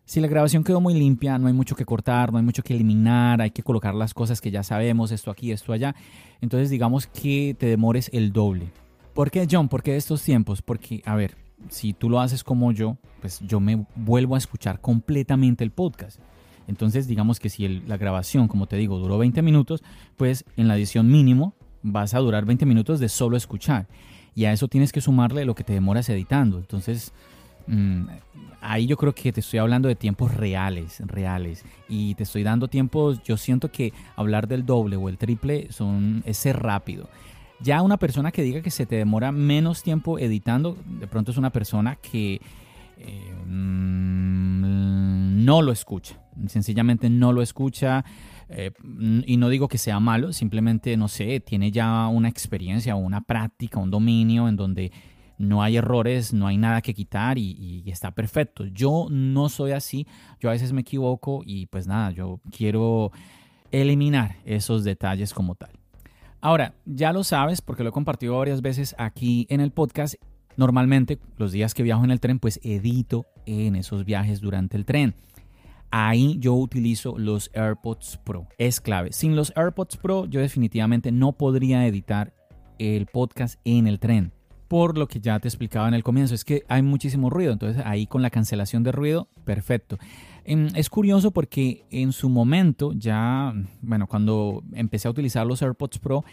Si 0.05 0.19
la 0.19 0.27
grabación 0.27 0.63
quedó 0.63 0.81
muy 0.81 0.93
limpia, 0.93 1.37
no 1.37 1.47
hay 1.47 1.53
mucho 1.53 1.75
que 1.75 1.85
cortar, 1.85 2.31
no 2.31 2.37
hay 2.37 2.43
mucho 2.43 2.61
que 2.61 2.73
eliminar, 2.73 3.41
hay 3.41 3.51
que 3.51 3.63
colocar 3.63 3.95
las 3.95 4.13
cosas 4.13 4.41
que 4.41 4.51
ya 4.51 4.61
sabemos, 4.61 5.11
esto 5.11 5.31
aquí, 5.31 5.51
esto 5.51 5.71
allá. 5.71 5.95
Entonces 6.41 6.69
digamos 6.69 7.07
que 7.07 7.55
te 7.57 7.67
demores 7.67 8.09
el 8.13 8.33
doble. 8.33 8.71
¿Por 9.13 9.31
qué, 9.31 9.47
John? 9.49 9.69
¿Por 9.69 9.81
qué 9.81 9.95
estos 9.95 10.23
tiempos? 10.23 10.61
Porque, 10.61 11.01
a 11.05 11.15
ver, 11.15 11.37
si 11.69 11.93
tú 11.93 12.09
lo 12.09 12.19
haces 12.19 12.43
como 12.43 12.71
yo, 12.71 12.97
pues 13.21 13.39
yo 13.41 13.59
me 13.59 13.85
vuelvo 13.95 14.35
a 14.35 14.39
escuchar 14.39 14.81
completamente 14.81 15.63
el 15.63 15.71
podcast. 15.71 16.19
Entonces, 16.67 17.07
digamos 17.07 17.39
que 17.39 17.49
si 17.49 17.67
la 17.67 17.97
grabación, 17.97 18.47
como 18.47 18.67
te 18.67 18.75
digo, 18.77 18.97
duró 18.97 19.17
20 19.17 19.41
minutos, 19.41 19.83
pues 20.17 20.45
en 20.57 20.67
la 20.67 20.75
edición 20.75 21.11
mínimo 21.11 21.55
vas 21.81 22.13
a 22.13 22.19
durar 22.19 22.45
20 22.45 22.65
minutos 22.65 22.99
de 22.99 23.09
solo 23.09 23.37
escuchar. 23.37 23.87
Y 24.35 24.45
a 24.45 24.53
eso 24.53 24.67
tienes 24.67 24.91
que 24.91 25.01
sumarle 25.01 25.45
lo 25.45 25.55
que 25.55 25.63
te 25.63 25.73
demoras 25.73 26.09
editando. 26.09 26.57
Entonces, 26.57 27.13
mm, 27.67 28.05
ahí 28.63 28.87
yo 28.87 28.97
creo 28.97 29.13
que 29.13 29.31
te 29.31 29.41
estoy 29.41 29.59
hablando 29.59 29.87
de 29.87 29.95
tiempos 29.95 30.33
reales, 30.33 31.01
reales. 31.05 31.63
Y 31.87 32.15
te 32.15 32.23
estoy 32.23 32.43
dando 32.43 32.67
tiempos, 32.67 33.21
yo 33.23 33.37
siento 33.37 33.71
que 33.71 33.93
hablar 34.15 34.47
del 34.47 34.65
doble 34.65 34.95
o 34.95 35.09
el 35.09 35.17
triple 35.17 35.71
son, 35.71 36.23
es 36.25 36.45
rápido. 36.55 37.09
Ya 37.59 37.81
una 37.81 37.97
persona 37.97 38.31
que 38.31 38.43
diga 38.43 38.61
que 38.61 38.71
se 38.71 38.85
te 38.85 38.95
demora 38.95 39.31
menos 39.31 39.83
tiempo 39.83 40.19
editando, 40.19 40.77
de 40.85 41.07
pronto 41.07 41.31
es 41.31 41.37
una 41.37 41.51
persona 41.51 41.95
que 41.95 42.41
eh, 42.97 43.33
no 43.47 44.61
lo 45.61 45.71
escucha. 45.71 46.19
Sencillamente 46.47 47.09
no 47.09 47.31
lo 47.31 47.41
escucha. 47.41 48.03
Eh, 48.49 48.71
y 49.25 49.37
no 49.37 49.49
digo 49.49 49.67
que 49.67 49.77
sea 49.77 49.99
malo, 49.99 50.33
simplemente, 50.33 50.95
no 50.97 51.07
sé, 51.07 51.39
tiene 51.39 51.71
ya 51.71 52.07
una 52.07 52.29
experiencia 52.29 52.95
una 52.95 53.21
práctica, 53.21 53.79
un 53.79 53.89
dominio 53.89 54.47
en 54.47 54.55
donde 54.55 54.91
no 55.37 55.61
hay 55.63 55.77
errores, 55.77 56.33
no 56.33 56.47
hay 56.47 56.57
nada 56.57 56.81
que 56.81 56.93
quitar 56.93 57.37
y, 57.37 57.83
está 57.87 58.11
perfecto. 58.11 58.65
Yo 58.65 59.07
no 59.09 59.49
soy 59.49 59.71
así, 59.71 60.07
yo 60.39 60.49
a 60.49 60.53
veces 60.53 60.73
me 60.73 60.81
equivoco 60.81 61.41
y 61.45 61.65
pues 61.67 61.87
nada, 61.87 62.11
yo 62.11 62.39
quiero 62.55 63.11
eliminar 63.71 64.37
esos 64.45 64.83
detalles 64.83 65.33
como 65.33 65.55
tal. 65.55 65.71
Ahora, 66.41 66.73
ya 66.85 67.13
lo 67.13 67.23
sabes 67.23 67.61
porque 67.61 67.83
lo 67.83 67.89
he 67.89 67.93
compartido 67.93 68.37
varias 68.37 68.61
veces 68.61 68.95
aquí 68.97 69.47
en 69.49 69.61
el 69.61 69.71
podcast. 69.71 70.15
Normalmente, 70.57 71.19
los 71.37 71.51
días 71.51 71.73
que 71.73 71.83
viajo 71.83 72.03
en 72.03 72.11
el 72.11 72.19
tren, 72.19 72.39
pues 72.39 72.59
edito 72.63 73.25
en 73.45 73.75
esos 73.75 74.05
viajes 74.05 74.41
durante 74.41 74.77
el 74.77 74.85
tren. 74.85 75.15
Ahí 75.89 76.37
yo 76.39 76.53
utilizo 76.55 77.17
los 77.17 77.51
AirPods 77.53 78.19
Pro. 78.23 78.47
Es 78.57 78.81
clave. 78.81 79.13
Sin 79.13 79.35
los 79.35 79.53
AirPods 79.55 79.97
Pro, 79.97 80.25
yo 80.25 80.41
definitivamente 80.41 81.11
no 81.11 81.33
podría 81.33 81.85
editar 81.87 82.33
el 82.79 83.05
podcast 83.05 83.59
en 83.63 83.87
el 83.87 83.99
tren. 83.99 84.33
Por 84.67 84.97
lo 84.97 85.07
que 85.07 85.19
ya 85.19 85.39
te 85.39 85.47
explicaba 85.47 85.87
en 85.87 85.93
el 85.93 86.03
comienzo, 86.03 86.33
es 86.33 86.45
que 86.45 86.63
hay 86.67 86.81
muchísimo 86.81 87.29
ruido. 87.29 87.53
Entonces 87.53 87.83
ahí 87.85 88.07
con 88.07 88.21
la 88.21 88.29
cancelación 88.29 88.83
de 88.83 88.91
ruido, 88.91 89.27
perfecto. 89.45 89.97
Em, 90.45 90.67
es 90.75 90.89
curioso 90.89 91.31
porque 91.31 91.85
en 91.89 92.11
su 92.11 92.29
momento, 92.29 92.93
ya, 92.93 93.53
bueno, 93.81 94.07
cuando 94.07 94.63
empecé 94.73 95.07
a 95.07 95.11
utilizar 95.11 95.45
los 95.45 95.61
AirPods 95.61 95.99
Pro, 95.99 96.25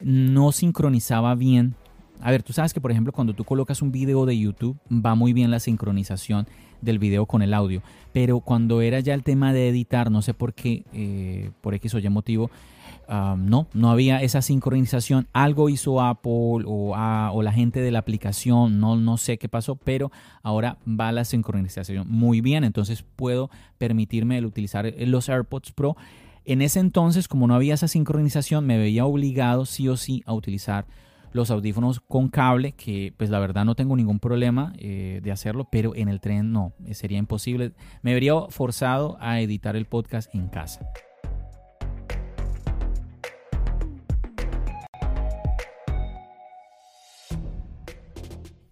no 0.00 0.52
sincronizaba 0.52 1.34
bien. 1.34 1.74
A 2.20 2.30
ver, 2.30 2.42
tú 2.42 2.52
sabes 2.52 2.72
que 2.72 2.80
por 2.80 2.90
ejemplo 2.90 3.12
cuando 3.12 3.34
tú 3.34 3.44
colocas 3.44 3.82
un 3.82 3.92
video 3.92 4.26
de 4.26 4.38
YouTube 4.38 4.78
va 4.90 5.14
muy 5.14 5.32
bien 5.32 5.50
la 5.50 5.60
sincronización 5.60 6.46
del 6.80 6.98
video 6.98 7.26
con 7.26 7.42
el 7.42 7.54
audio, 7.54 7.82
pero 8.12 8.40
cuando 8.40 8.82
era 8.82 9.00
ya 9.00 9.14
el 9.14 9.22
tema 9.22 9.52
de 9.52 9.68
editar, 9.68 10.10
no 10.10 10.22
sé 10.22 10.34
por 10.34 10.54
qué, 10.54 10.84
eh, 10.92 11.50
por 11.60 11.74
X 11.74 11.94
o 11.94 11.98
Y 11.98 12.08
motivo, 12.10 12.50
no, 13.08 13.68
no 13.72 13.90
había 13.90 14.22
esa 14.22 14.42
sincronización. 14.42 15.28
Algo 15.32 15.68
hizo 15.68 16.00
Apple 16.00 16.64
o, 16.66 16.94
o, 16.96 17.42
la 17.42 17.52
gente 17.52 17.80
de 17.80 17.90
la 17.90 18.00
aplicación, 18.00 18.80
no, 18.80 18.96
no 18.96 19.16
sé 19.16 19.38
qué 19.38 19.48
pasó, 19.48 19.76
pero 19.76 20.10
ahora 20.42 20.78
va 20.88 21.12
la 21.12 21.24
sincronización 21.24 22.06
muy 22.08 22.40
bien. 22.40 22.64
Entonces 22.64 23.04
puedo 23.16 23.50
permitirme 23.78 24.38
el 24.38 24.46
utilizar 24.46 24.92
los 24.98 25.28
AirPods 25.28 25.72
Pro. 25.72 25.96
En 26.44 26.60
ese 26.60 26.80
entonces, 26.80 27.26
como 27.26 27.46
no 27.46 27.54
había 27.54 27.74
esa 27.74 27.88
sincronización, 27.88 28.66
me 28.66 28.78
veía 28.78 29.06
obligado 29.06 29.64
sí 29.64 29.88
o 29.88 29.96
sí 29.96 30.22
a 30.26 30.34
utilizar 30.34 30.86
los 31.34 31.50
audífonos 31.50 32.00
con 32.00 32.28
cable, 32.28 32.72
que 32.72 33.12
pues 33.16 33.28
la 33.28 33.40
verdad 33.40 33.64
no 33.64 33.74
tengo 33.74 33.96
ningún 33.96 34.20
problema 34.20 34.72
eh, 34.78 35.20
de 35.22 35.32
hacerlo, 35.32 35.68
pero 35.70 35.94
en 35.96 36.08
el 36.08 36.20
tren 36.20 36.52
no, 36.52 36.72
sería 36.92 37.18
imposible. 37.18 37.72
Me 38.02 38.14
vería 38.14 38.34
forzado 38.50 39.18
a 39.20 39.40
editar 39.40 39.74
el 39.74 39.86
podcast 39.86 40.32
en 40.34 40.48
casa. 40.48 40.88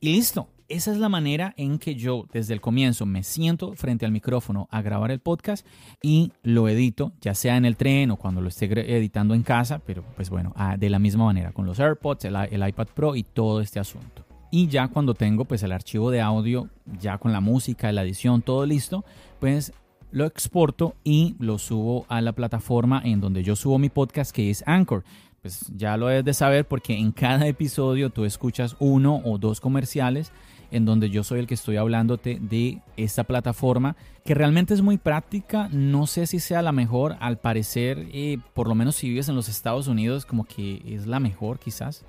Y 0.05 0.15
listo. 0.15 0.49
Esa 0.69 0.91
es 0.91 0.99
la 0.99 1.09
manera 1.09 1.55
en 1.57 1.79
que 1.79 1.95
yo 1.95 2.27
desde 2.33 2.55
el 2.55 2.61
comienzo 2.61 3.07
me 3.07 3.23
siento 3.23 3.75
frente 3.75 4.05
al 4.05 4.11
micrófono 4.11 4.67
a 4.73 4.83
grabar 4.83 5.13
el 5.13 5.21
podcast 5.21 5.65
y 6.03 6.33
lo 6.43 6.69
edito, 6.69 7.13
ya 7.21 7.37
sea 7.37 7.57
en 7.57 7.65
el 7.65 7.77
tren 7.77 8.11
o 8.11 8.17
cuando 8.17 8.41
lo 8.41 8.49
esté 8.49 8.67
editando 8.97 9.35
en 9.35 9.45
casa, 9.45 9.79
pero 9.79 10.03
pues 10.17 10.29
bueno, 10.29 10.53
ah, 10.57 10.77
de 10.77 10.91
la 10.91 10.99
misma 10.99 11.27
manera, 11.27 11.53
con 11.53 11.67
los 11.67 11.79
AirPods, 11.79 12.25
el, 12.25 12.69
iPad 12.69 12.89
Pro 12.93 13.15
y 13.15 13.23
todo 13.23 13.61
este 13.61 13.79
asunto. 13.79 14.25
Y 14.51 14.67
ya 14.67 14.89
cuando 14.89 15.15
tengo 15.15 15.45
pues 15.45 15.63
el 15.63 15.71
archivo 15.71 16.11
de 16.11 16.21
audio, 16.21 16.69
ya 17.01 17.19
con 17.19 17.33
la 17.33 17.41
música, 17.41 17.93
la 17.93 18.03
edición, 18.03 18.43
todo 18.43 18.67
listo, 18.67 19.05
pues 19.39 19.73
lo 20.11 20.27
exporto 20.27 20.97
y 21.05 21.37
lo 21.39 21.59
subo 21.59 22.07
a 22.09 22.21
la 22.23 22.33
plataforma 22.33 23.01
en 23.05 23.21
donde 23.21 23.45
yo 23.45 23.55
subo 23.55 23.79
mi 23.79 23.89
podcast 23.89 24.35
que 24.35 24.51
es 24.51 24.65
Anchor 24.67 25.05
pues 25.43 25.67
ya 25.77 25.97
lo 25.97 26.07
debes 26.07 26.25
de 26.25 26.35
saber 26.35 26.67
porque 26.67 26.97
en 26.97 27.11
cada 27.11 27.49
episodio 27.49 28.11
tú 28.11 28.25
escuchas 28.25 28.77
uno 28.79 29.21
o 29.25 29.39
dos 29.39 29.61
comerciales 29.61 30.31
en 30.71 30.85
donde 30.85 31.11
yo 31.11 31.25
soy 31.25 31.41
el 31.41 31.49
que 31.49 31.55
estoy 31.55 31.77
hablándote 31.77 32.39
de 32.41 32.81
esta 32.97 33.25
plataforma 33.25 33.97
que 34.25 34.35
realmente 34.35 34.73
es 34.73 34.83
muy 34.83 34.99
práctica. 34.99 35.69
No 35.73 36.07
sé 36.07 36.27
si 36.29 36.39
sea 36.39 36.63
la 36.63 36.71
mejor, 36.71 37.17
al 37.19 37.39
parecer, 37.39 38.07
eh, 38.13 38.39
por 38.55 38.69
lo 38.69 38.77
menos 38.77 38.95
si 38.95 39.09
vives 39.09 39.29
en 39.29 39.35
los 39.35 39.49
Estados 39.49 39.89
Unidos, 39.89 40.25
como 40.25 40.45
que 40.45 40.81
es 40.87 41.07
la 41.09 41.19
mejor 41.19 41.59
quizás. 41.59 42.05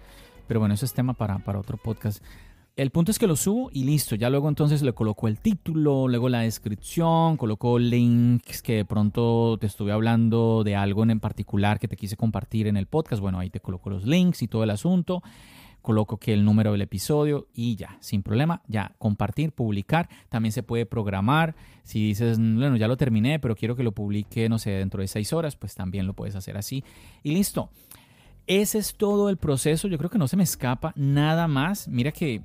Pero 0.48 0.60
bueno, 0.60 0.76
eso 0.76 0.86
es 0.86 0.94
tema 0.94 1.14
para, 1.14 1.40
para 1.40 1.60
otro 1.60 1.78
podcast. 1.78 2.24
El 2.76 2.90
punto 2.90 3.12
es 3.12 3.20
que 3.20 3.28
lo 3.28 3.36
subo 3.36 3.70
y 3.72 3.84
listo. 3.84 4.16
Ya 4.16 4.32
luego 4.32 4.50
entonces 4.50 4.82
le 4.82 4.94
coloco 4.94 5.28
el 5.28 5.40
título, 5.40 6.08
luego 6.08 6.28
la 6.28 6.40
descripción, 6.40 7.38
coloco 7.38 7.78
links 7.78 8.64
que 8.64 8.78
de 8.78 8.86
pronto 8.86 9.60
te 9.62 9.68
estuve 9.68 9.92
hablando 9.92 10.64
de 10.64 10.76
algo 10.76 11.04
en 11.04 11.20
particular 11.20 11.78
que 11.78 11.88
te 11.88 11.96
quise 11.96 12.18
compartir 12.18 12.66
en 12.66 12.76
el 12.76 12.88
podcast. 12.88 13.22
Bueno, 13.22 13.38
ahí 13.38 13.52
te 13.52 13.60
coloco 13.60 13.92
los 13.92 14.06
links 14.08 14.42
y 14.42 14.48
todo 14.48 14.64
el 14.64 14.72
asunto. 14.72 15.22
Coloco 15.84 16.18
que 16.18 16.34
el 16.34 16.44
número 16.44 16.72
del 16.72 16.82
episodio 16.82 17.46
y 17.54 17.76
ya, 17.76 17.96
sin 18.00 18.24
problema, 18.24 18.64
ya 18.68 18.96
compartir, 18.98 19.52
publicar. 19.52 20.10
También 20.30 20.52
se 20.52 20.64
puede 20.64 20.88
programar. 20.88 21.56
Si 21.84 22.04
dices, 22.04 22.40
bueno, 22.40 22.76
ya 22.76 22.88
lo 22.88 22.98
terminé, 22.98 23.38
pero 23.38 23.56
quiero 23.56 23.76
que 23.76 23.84
lo 23.84 23.92
publique, 23.92 24.50
no 24.50 24.58
sé, 24.58 24.72
dentro 24.72 25.02
de 25.02 25.08
seis 25.08 25.32
horas, 25.32 25.56
pues 25.56 25.76
también 25.76 26.08
lo 26.08 26.14
puedes 26.14 26.36
hacer 26.36 26.58
así. 26.58 26.84
Y 27.22 27.34
listo. 27.34 27.70
Ese 28.48 28.80
es 28.80 28.96
todo 28.96 29.30
el 29.30 29.38
proceso. 29.38 29.88
Yo 29.88 30.00
creo 30.00 30.10
que 30.10 30.18
no 30.18 30.28
se 30.28 30.38
me 30.38 30.44
escapa 30.44 30.92
nada 30.96 31.48
más. 31.48 31.88
Mira 31.88 32.12
que 32.12 32.42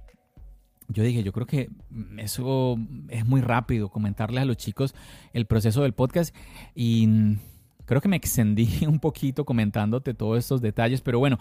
yo 0.88 1.03
dije, 1.03 1.22
yo 1.22 1.33
creo 1.33 1.46
que 1.46 1.68
eso 2.16 2.79
es 3.09 3.27
muy 3.27 3.40
rápido, 3.40 3.90
comentarles 3.90 4.42
a 4.42 4.46
los 4.46 4.57
chicos 4.57 4.94
el 5.33 5.46
proceso 5.46 5.83
del 5.83 5.92
podcast 5.92 6.35
y 6.74 7.37
creo 7.85 8.01
que 8.01 8.09
me 8.09 8.16
extendí 8.16 8.68
un 8.87 8.98
poquito 8.98 9.44
comentándote 9.44 10.14
todos 10.14 10.38
estos 10.38 10.61
detalles, 10.61 11.01
pero 11.01 11.18
bueno, 11.18 11.38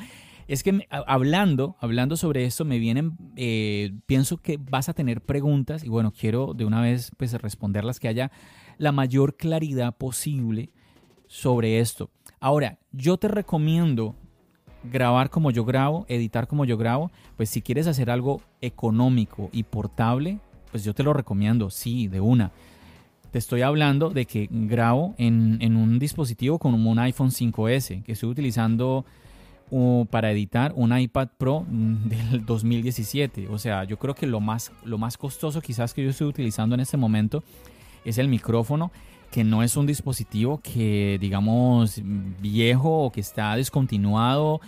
es 0.48 0.64
que 0.64 0.88
hablando, 0.90 1.76
hablando 1.80 2.16
sobre 2.16 2.46
esto 2.46 2.64
me 2.64 2.80
vienen, 2.80 3.18
eh, 3.36 3.94
pienso 4.06 4.38
que 4.38 4.58
vas 4.58 4.88
a 4.90 4.94
tener 4.94 5.22
preguntas 5.22 5.84
y 5.84 5.90
bueno, 5.90 6.14
quiero 6.18 6.54
de 6.54 6.66
una 6.66 6.82
vez 6.82 7.12
pues 7.18 7.34
responderlas, 7.34 8.00
que 8.00 8.08
haya 8.08 8.32
la 8.78 8.92
mayor 8.92 9.36
claridad 9.36 9.98
posible 9.98 10.72
sobre 11.28 11.80
esto. 11.80 12.10
Ahora, 12.40 12.80
yo 12.92 13.18
te 13.18 13.28
recomiendo 13.28 14.16
grabar 14.92 15.30
como 15.30 15.52
yo 15.52 15.66
grabo, 15.66 16.06
editar 16.08 16.48
como 16.48 16.66
yo 16.66 16.78
grabo, 16.78 17.12
pues 17.36 17.50
si 17.50 17.62
quieres 17.62 17.88
hacer 17.88 18.10
algo 18.10 18.42
económico 18.62 19.50
y 19.52 19.64
portable, 19.64 20.40
pues 20.72 20.84
yo 20.84 20.94
te 20.94 21.04
lo 21.04 21.14
recomiendo, 21.14 21.70
sí, 21.70 22.08
de 22.08 22.22
una. 22.22 22.52
Te 23.32 23.40
estoy 23.40 23.62
hablando 23.62 24.10
de 24.10 24.26
que 24.26 24.48
grabo 24.50 25.14
en, 25.18 25.76
un 25.76 26.00
dispositivo 26.00 26.60
con 26.60 26.74
un 26.74 27.00
iPhone 27.00 27.30
5S, 27.30 28.04
que 28.04 28.14
estoy 28.14 28.30
utilizando 28.30 29.06
uh, 29.70 30.06
para 30.06 30.32
editar 30.32 30.74
un 30.76 30.98
iPad 30.98 31.30
Pro 31.38 31.66
mm, 31.68 31.96
del 32.08 32.46
2017. 32.46 33.48
O 33.50 33.58
sea, 33.58 33.84
yo 33.84 33.98
creo 34.00 34.16
que 34.16 34.28
lo 34.28 34.40
más, 34.40 34.72
lo 34.84 34.98
más 34.98 35.18
costoso 35.18 35.62
quizás 35.62 35.94
que 35.94 36.04
yo 36.04 36.10
estoy 36.10 36.28
utilizando 36.28 36.76
en 36.76 36.82
este 36.82 36.98
momento 36.98 37.44
es 38.06 38.18
el 38.18 38.30
micrófono 38.30 38.92
que 39.32 39.44
no 39.44 39.64
es 39.64 39.76
un 39.78 39.86
dispositivo 39.86 40.60
que 40.62 41.18
digamos 41.20 42.02
viejo 42.40 43.06
o 43.06 43.12
que 43.12 43.22
está 43.22 43.56
descontinuado, 43.56 44.62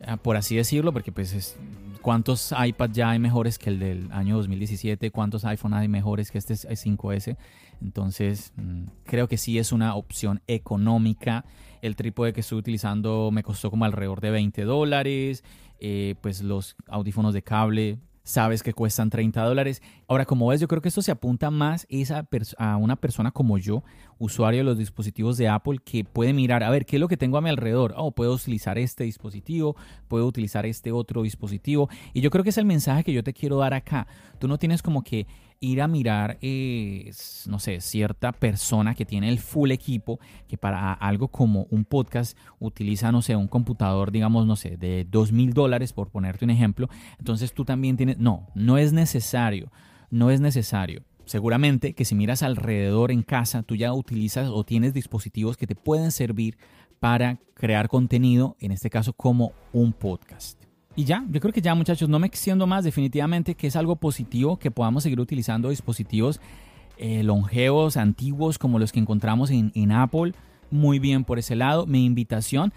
eh, 0.00 0.16
por 0.22 0.36
así 0.36 0.56
decirlo, 0.56 0.92
porque 0.92 1.12
pues 1.12 1.32
es, 1.32 1.56
cuántos 2.02 2.52
iPad 2.52 2.90
ya 2.92 3.10
hay 3.10 3.18
mejores 3.18 3.58
que 3.58 3.70
el 3.70 3.78
del 3.78 4.12
año 4.12 4.36
2017, 4.36 5.10
cuántos 5.10 5.44
iPhone 5.44 5.74
hay 5.74 5.88
mejores 5.88 6.30
que 6.30 6.38
este 6.38 6.54
5S. 6.54 7.36
Entonces, 7.80 8.52
mm, 8.56 8.84
creo 9.04 9.26
que 9.26 9.38
sí 9.38 9.58
es 9.58 9.72
una 9.72 9.94
opción 9.94 10.42
económica. 10.46 11.44
El 11.82 11.96
trípode 11.96 12.32
que 12.32 12.40
estoy 12.40 12.58
utilizando 12.58 13.30
me 13.32 13.42
costó 13.42 13.70
como 13.70 13.84
alrededor 13.84 14.20
de 14.20 14.30
20 14.30 14.64
dólares. 14.64 15.44
Eh, 15.80 16.14
pues 16.20 16.42
los 16.42 16.76
audífonos 16.88 17.34
de 17.34 17.42
cable 17.42 17.98
sabes 18.24 18.62
que 18.62 18.72
cuestan 18.72 19.10
30 19.10 19.42
dólares. 19.44 19.82
Ahora, 20.08 20.24
como 20.24 20.48
ves, 20.48 20.60
yo 20.60 20.66
creo 20.66 20.82
que 20.82 20.88
esto 20.88 21.02
se 21.02 21.12
apunta 21.12 21.50
más 21.50 21.86
a, 22.58 22.76
una 22.76 22.96
persona 22.96 23.30
como 23.30 23.58
yo, 23.58 23.84
usuario 24.18 24.60
de 24.60 24.64
los 24.64 24.78
dispositivos 24.78 25.36
de 25.36 25.48
Apple, 25.48 25.78
que 25.84 26.04
puede 26.04 26.32
mirar, 26.32 26.64
a 26.64 26.70
ver, 26.70 26.86
¿qué 26.86 26.96
es 26.96 27.00
lo 27.00 27.08
que 27.08 27.16
tengo 27.16 27.36
a 27.36 27.40
mi 27.40 27.50
alrededor? 27.50 27.94
Oh, 27.96 28.12
puedo 28.12 28.32
utilizar 28.32 28.78
este 28.78 29.04
dispositivo, 29.04 29.76
puedo 30.08 30.26
utilizar 30.26 30.66
este 30.66 30.90
otro 30.90 31.22
dispositivo. 31.22 31.88
Y 32.12 32.22
yo 32.22 32.30
creo 32.30 32.42
que 32.42 32.50
es 32.50 32.58
el 32.58 32.64
mensaje 32.64 33.04
que 33.04 33.12
yo 33.12 33.22
te 33.22 33.34
quiero 33.34 33.58
dar 33.58 33.74
acá. 33.74 34.06
Tú 34.38 34.48
no 34.48 34.58
tienes 34.58 34.82
como 34.82 35.02
que 35.02 35.26
ir 35.64 35.80
a 35.80 35.88
mirar, 35.88 36.38
eh, 36.42 37.10
no 37.46 37.58
sé, 37.58 37.80
cierta 37.80 38.32
persona 38.32 38.94
que 38.94 39.04
tiene 39.04 39.28
el 39.28 39.38
full 39.38 39.70
equipo, 39.70 40.20
que 40.46 40.58
para 40.58 40.92
algo 40.92 41.28
como 41.28 41.66
un 41.70 41.84
podcast 41.84 42.36
utiliza, 42.58 43.10
no 43.10 43.22
sé, 43.22 43.34
un 43.34 43.48
computador, 43.48 44.12
digamos, 44.12 44.46
no 44.46 44.56
sé, 44.56 44.76
de 44.76 45.06
dos 45.10 45.32
mil 45.32 45.54
dólares, 45.54 45.92
por 45.92 46.10
ponerte 46.10 46.44
un 46.44 46.50
ejemplo. 46.50 46.88
Entonces 47.18 47.52
tú 47.52 47.64
también 47.64 47.96
tienes, 47.96 48.18
no, 48.18 48.46
no 48.54 48.78
es 48.78 48.92
necesario, 48.92 49.72
no 50.10 50.30
es 50.30 50.40
necesario. 50.40 51.02
Seguramente 51.24 51.94
que 51.94 52.04
si 52.04 52.14
miras 52.14 52.42
alrededor 52.42 53.10
en 53.10 53.22
casa, 53.22 53.62
tú 53.62 53.74
ya 53.74 53.94
utilizas 53.94 54.50
o 54.50 54.64
tienes 54.64 54.92
dispositivos 54.92 55.56
que 55.56 55.66
te 55.66 55.74
pueden 55.74 56.12
servir 56.12 56.58
para 57.00 57.38
crear 57.54 57.88
contenido, 57.88 58.56
en 58.60 58.72
este 58.72 58.90
caso 58.90 59.14
como 59.14 59.52
un 59.72 59.92
podcast. 59.92 60.63
Y 60.96 61.04
ya, 61.04 61.24
yo 61.28 61.40
creo 61.40 61.52
que 61.52 61.60
ya 61.60 61.74
muchachos, 61.74 62.08
no 62.08 62.18
me 62.18 62.26
extiendo 62.26 62.66
más, 62.66 62.84
definitivamente 62.84 63.54
que 63.54 63.66
es 63.66 63.76
algo 63.76 63.96
positivo 63.96 64.58
que 64.58 64.70
podamos 64.70 65.02
seguir 65.02 65.20
utilizando 65.20 65.70
dispositivos 65.70 66.40
eh, 66.96 67.24
longevos, 67.24 67.96
antiguos, 67.96 68.58
como 68.58 68.78
los 68.78 68.92
que 68.92 69.00
encontramos 69.00 69.50
en, 69.50 69.72
en 69.74 69.90
Apple. 69.90 70.32
Muy 70.70 70.98
bien 70.98 71.24
por 71.24 71.38
ese 71.38 71.56
lado. 71.56 71.86
Mi 71.86 72.04
invitación 72.04 72.72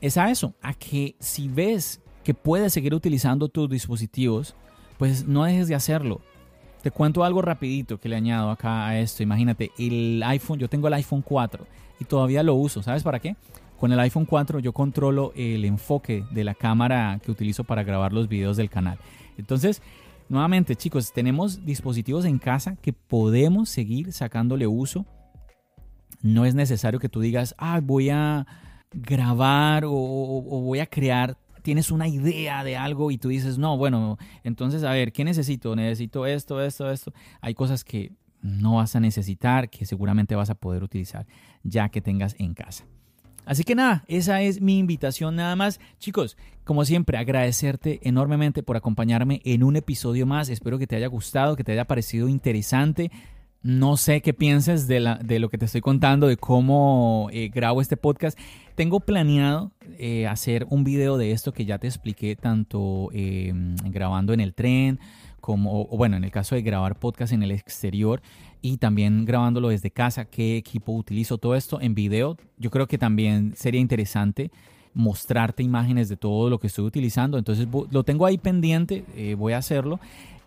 es 0.00 0.16
a 0.16 0.30
eso, 0.30 0.54
a 0.62 0.74
que 0.74 1.16
si 1.20 1.48
ves 1.48 2.00
que 2.24 2.34
puedes 2.34 2.72
seguir 2.72 2.94
utilizando 2.94 3.48
tus 3.48 3.68
dispositivos, 3.68 4.54
pues 4.98 5.26
no 5.26 5.44
dejes 5.44 5.68
de 5.68 5.74
hacerlo. 5.74 6.20
Te 6.82 6.90
cuento 6.90 7.24
algo 7.24 7.42
rapidito 7.42 7.98
que 7.98 8.08
le 8.08 8.16
añado 8.16 8.50
acá 8.50 8.86
a 8.86 8.98
esto. 8.98 9.22
Imagínate, 9.22 9.70
el 9.78 10.22
iPhone, 10.24 10.58
yo 10.58 10.68
tengo 10.68 10.88
el 10.88 10.94
iPhone 10.94 11.22
4 11.22 11.66
y 12.00 12.04
todavía 12.04 12.42
lo 12.42 12.54
uso. 12.54 12.82
¿Sabes 12.82 13.02
para 13.02 13.20
qué? 13.20 13.36
Con 13.82 13.90
el 13.90 13.98
iPhone 13.98 14.26
4 14.26 14.60
yo 14.60 14.72
controlo 14.72 15.32
el 15.34 15.64
enfoque 15.64 16.24
de 16.30 16.44
la 16.44 16.54
cámara 16.54 17.18
que 17.20 17.32
utilizo 17.32 17.64
para 17.64 17.82
grabar 17.82 18.12
los 18.12 18.28
videos 18.28 18.56
del 18.56 18.70
canal. 18.70 18.96
Entonces, 19.36 19.82
nuevamente 20.28 20.76
chicos, 20.76 21.12
tenemos 21.12 21.66
dispositivos 21.66 22.24
en 22.24 22.38
casa 22.38 22.76
que 22.76 22.92
podemos 22.92 23.68
seguir 23.70 24.12
sacándole 24.12 24.68
uso. 24.68 25.04
No 26.20 26.44
es 26.46 26.54
necesario 26.54 27.00
que 27.00 27.08
tú 27.08 27.18
digas, 27.20 27.56
ah, 27.58 27.80
voy 27.82 28.10
a 28.10 28.46
grabar 28.92 29.84
o, 29.84 29.90
o 29.90 30.60
voy 30.60 30.78
a 30.78 30.86
crear 30.86 31.36
tienes 31.62 31.90
una 31.90 32.06
idea 32.06 32.62
de 32.62 32.76
algo 32.76 33.10
y 33.10 33.18
tú 33.18 33.30
dices, 33.30 33.58
no, 33.58 33.76
bueno, 33.76 34.16
entonces, 34.44 34.84
a 34.84 34.92
ver, 34.92 35.12
¿qué 35.12 35.24
necesito? 35.24 35.74
Necesito 35.74 36.24
esto, 36.24 36.62
esto, 36.62 36.88
esto. 36.88 37.12
Hay 37.40 37.54
cosas 37.54 37.82
que 37.82 38.12
no 38.42 38.76
vas 38.76 38.94
a 38.94 39.00
necesitar, 39.00 39.70
que 39.70 39.86
seguramente 39.86 40.36
vas 40.36 40.50
a 40.50 40.54
poder 40.54 40.84
utilizar 40.84 41.26
ya 41.64 41.88
que 41.88 42.00
tengas 42.00 42.36
en 42.38 42.54
casa. 42.54 42.84
Así 43.44 43.64
que 43.64 43.74
nada, 43.74 44.04
esa 44.06 44.40
es 44.42 44.60
mi 44.60 44.78
invitación 44.78 45.36
nada 45.36 45.56
más. 45.56 45.80
Chicos, 45.98 46.36
como 46.64 46.84
siempre, 46.84 47.18
agradecerte 47.18 48.00
enormemente 48.02 48.62
por 48.62 48.76
acompañarme 48.76 49.40
en 49.44 49.64
un 49.64 49.76
episodio 49.76 50.26
más. 50.26 50.48
Espero 50.48 50.78
que 50.78 50.86
te 50.86 50.96
haya 50.96 51.08
gustado, 51.08 51.56
que 51.56 51.64
te 51.64 51.72
haya 51.72 51.86
parecido 51.86 52.28
interesante. 52.28 53.10
No 53.62 53.96
sé 53.96 54.22
qué 54.22 54.32
pienses 54.32 54.88
de, 54.88 55.00
lo 55.00 55.48
que 55.48 55.58
te 55.58 55.66
estoy 55.66 55.80
contando, 55.80 56.26
de 56.26 56.36
cómo 56.36 57.28
eh, 57.32 57.48
grabo 57.48 57.80
este 57.80 57.96
podcast. 57.96 58.38
Tengo 58.74 59.00
planeado 59.00 59.72
eh, 59.98 60.26
hacer 60.26 60.66
un 60.70 60.82
video 60.82 61.16
de 61.16 61.32
esto 61.32 61.52
que 61.52 61.64
ya 61.64 61.78
te 61.78 61.86
expliqué, 61.86 62.34
tanto 62.34 63.10
em, 63.12 63.76
grabando 63.76 64.32
en 64.32 64.40
el 64.40 64.54
tren, 64.54 64.98
como, 65.40 65.86
bueno, 65.86 66.16
en 66.16 66.24
el 66.24 66.30
caso 66.30 66.54
de 66.54 66.62
grabar 66.62 66.98
podcast 66.98 67.32
en 67.32 67.42
el 67.42 67.52
exterior 67.52 68.22
y 68.62 68.78
también 68.78 69.24
grabándolo 69.24 69.68
desde 69.68 69.90
casa, 69.90 70.24
qué 70.24 70.56
equipo 70.56 70.92
utilizo, 70.92 71.36
todo 71.36 71.56
esto 71.56 71.80
en 71.80 71.94
video. 71.94 72.38
Yo 72.56 72.70
creo 72.70 72.86
que 72.86 72.96
también 72.96 73.54
sería 73.56 73.80
interesante 73.80 74.50
mostrarte 74.94 75.62
imágenes 75.62 76.08
de 76.08 76.16
todo 76.16 76.48
lo 76.48 76.58
que 76.58 76.68
estoy 76.68 76.84
utilizando. 76.84 77.38
Entonces 77.38 77.66
lo 77.90 78.04
tengo 78.04 78.24
ahí 78.24 78.38
pendiente, 78.38 79.04
eh, 79.16 79.34
voy 79.34 79.52
a 79.52 79.58
hacerlo. 79.58 80.00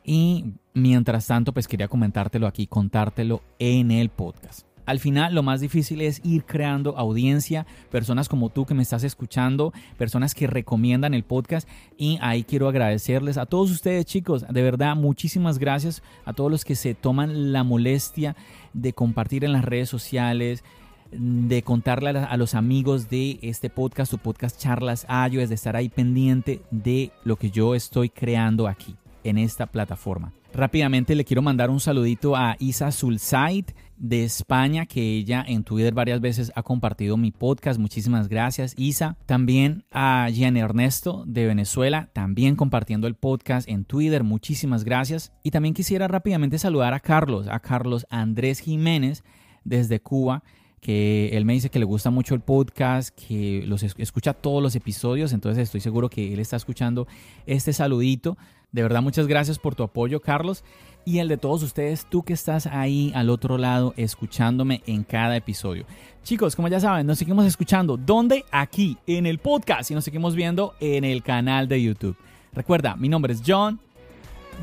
Y 0.03 0.45
mientras 0.73 1.27
tanto, 1.27 1.51
pues 1.51 1.67
quería 1.67 1.87
comentártelo 1.87 2.47
aquí, 2.47 2.67
contártelo 2.67 3.41
en 3.59 3.91
el 3.91 4.09
podcast. 4.09 4.74
Al 4.85 4.99
final 4.99 5.33
lo 5.33 5.43
más 5.43 5.61
difícil 5.61 6.01
es 6.01 6.21
ir 6.23 6.43
creando 6.43 6.97
audiencia, 6.97 7.65
personas 7.91 8.29
como 8.29 8.49
tú 8.49 8.65
que 8.65 8.73
me 8.73 8.83
estás 8.83 9.03
escuchando, 9.03 9.73
personas 9.97 10.35
que 10.35 10.47
recomiendan 10.47 11.13
el 11.13 11.23
podcast 11.23 11.67
y 11.97 12.17
ahí 12.21 12.43
quiero 12.43 12.67
agradecerles 12.67 13.37
a 13.37 13.45
todos 13.45 13.71
ustedes 13.71 14.05
chicos, 14.05 14.45
de 14.47 14.61
verdad 14.61 14.95
muchísimas 14.95 15.57
gracias 15.57 16.03
a 16.25 16.33
todos 16.33 16.51
los 16.51 16.65
que 16.65 16.75
se 16.75 16.93
toman 16.93 17.51
la 17.51 17.63
molestia 17.63 18.35
de 18.73 18.93
compartir 18.93 19.43
en 19.43 19.53
las 19.53 19.65
redes 19.65 19.89
sociales, 19.89 20.63
de 21.11 21.63
contarle 21.63 22.09
a 22.09 22.37
los 22.37 22.55
amigos 22.55 23.09
de 23.09 23.39
este 23.41 23.69
podcast, 23.69 24.11
su 24.11 24.17
podcast 24.17 24.59
Charlas 24.59 25.05
Ayo, 25.07 25.41
es 25.41 25.49
de 25.49 25.55
estar 25.55 25.75
ahí 25.75 25.89
pendiente 25.89 26.61
de 26.71 27.11
lo 27.23 27.37
que 27.37 27.51
yo 27.51 27.75
estoy 27.75 28.09
creando 28.09 28.67
aquí 28.67 28.95
en 29.23 29.37
esta 29.37 29.65
plataforma. 29.65 30.33
Rápidamente 30.55 31.15
le 31.15 31.25
quiero 31.25 31.41
mandar 31.41 31.69
un 31.69 31.81
saludito 31.81 32.33
a 32.33 32.55
Isa 32.59 32.89
Sulzait 32.93 33.75
de 33.97 34.23
España, 34.23 34.85
que 34.85 35.17
ella 35.17 35.43
en 35.45 35.65
Twitter 35.65 35.93
varias 35.93 36.21
veces 36.21 36.49
ha 36.55 36.63
compartido 36.63 37.17
mi 37.17 37.31
podcast. 37.31 37.77
Muchísimas 37.77 38.29
gracias, 38.29 38.73
Isa. 38.77 39.17
También 39.25 39.83
a 39.91 40.29
Gian 40.31 40.55
Ernesto 40.55 41.25
de 41.27 41.45
Venezuela, 41.45 42.09
también 42.13 42.55
compartiendo 42.55 43.05
el 43.07 43.15
podcast 43.15 43.67
en 43.67 43.83
Twitter. 43.83 44.23
Muchísimas 44.23 44.85
gracias. 44.85 45.33
Y 45.43 45.51
también 45.51 45.73
quisiera 45.73 46.07
rápidamente 46.07 46.57
saludar 46.57 46.93
a 46.93 47.01
Carlos, 47.01 47.47
a 47.49 47.59
Carlos 47.59 48.07
Andrés 48.09 48.61
Jiménez 48.61 49.25
desde 49.65 49.99
Cuba 49.99 50.41
que 50.85 51.29
él 51.33 51.45
me 51.45 51.53
dice 51.53 51.71
que 51.71 51.79
le 51.79 51.85
gusta 51.85 52.11
mucho 52.11 52.35
el 52.35 52.41
podcast, 52.41 53.09
que 53.09 53.63
los 53.65 53.81
escucha 53.81 54.33
todos 54.35 54.61
los 54.61 54.75
episodios, 54.75 55.33
entonces 55.33 55.63
estoy 55.63 55.81
seguro 55.81 56.11
que 56.11 56.31
él 56.31 56.39
está 56.39 56.57
escuchando 56.57 57.07
este 57.47 57.73
saludito. 57.73 58.37
De 58.75 58.81
verdad, 58.81 59.01
muchas 59.01 59.25
gracias 59.27 59.57
por 59.57 59.73
tu 59.73 59.83
apoyo, 59.83 60.19
Carlos. 60.19 60.65
Y 61.05 61.19
el 61.19 61.29
de 61.29 61.37
todos 61.37 61.63
ustedes, 61.63 62.05
tú 62.09 62.23
que 62.23 62.33
estás 62.33 62.67
ahí 62.67 63.09
al 63.15 63.29
otro 63.29 63.57
lado 63.57 63.93
escuchándome 63.95 64.83
en 64.85 65.05
cada 65.05 65.37
episodio. 65.37 65.85
Chicos, 66.23 66.57
como 66.57 66.67
ya 66.67 66.81
saben, 66.81 67.07
nos 67.07 67.17
seguimos 67.17 67.45
escuchando. 67.45 67.95
¿Dónde? 67.95 68.43
Aquí, 68.51 68.97
en 69.07 69.27
el 69.27 69.37
podcast. 69.37 69.91
Y 69.91 69.93
nos 69.93 70.03
seguimos 70.03 70.35
viendo 70.35 70.73
en 70.81 71.05
el 71.05 71.23
canal 71.23 71.69
de 71.69 71.81
YouTube. 71.81 72.17
Recuerda, 72.51 72.97
mi 72.97 73.07
nombre 73.07 73.31
es 73.31 73.41
John. 73.47 73.79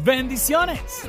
Bendiciones. 0.04 1.08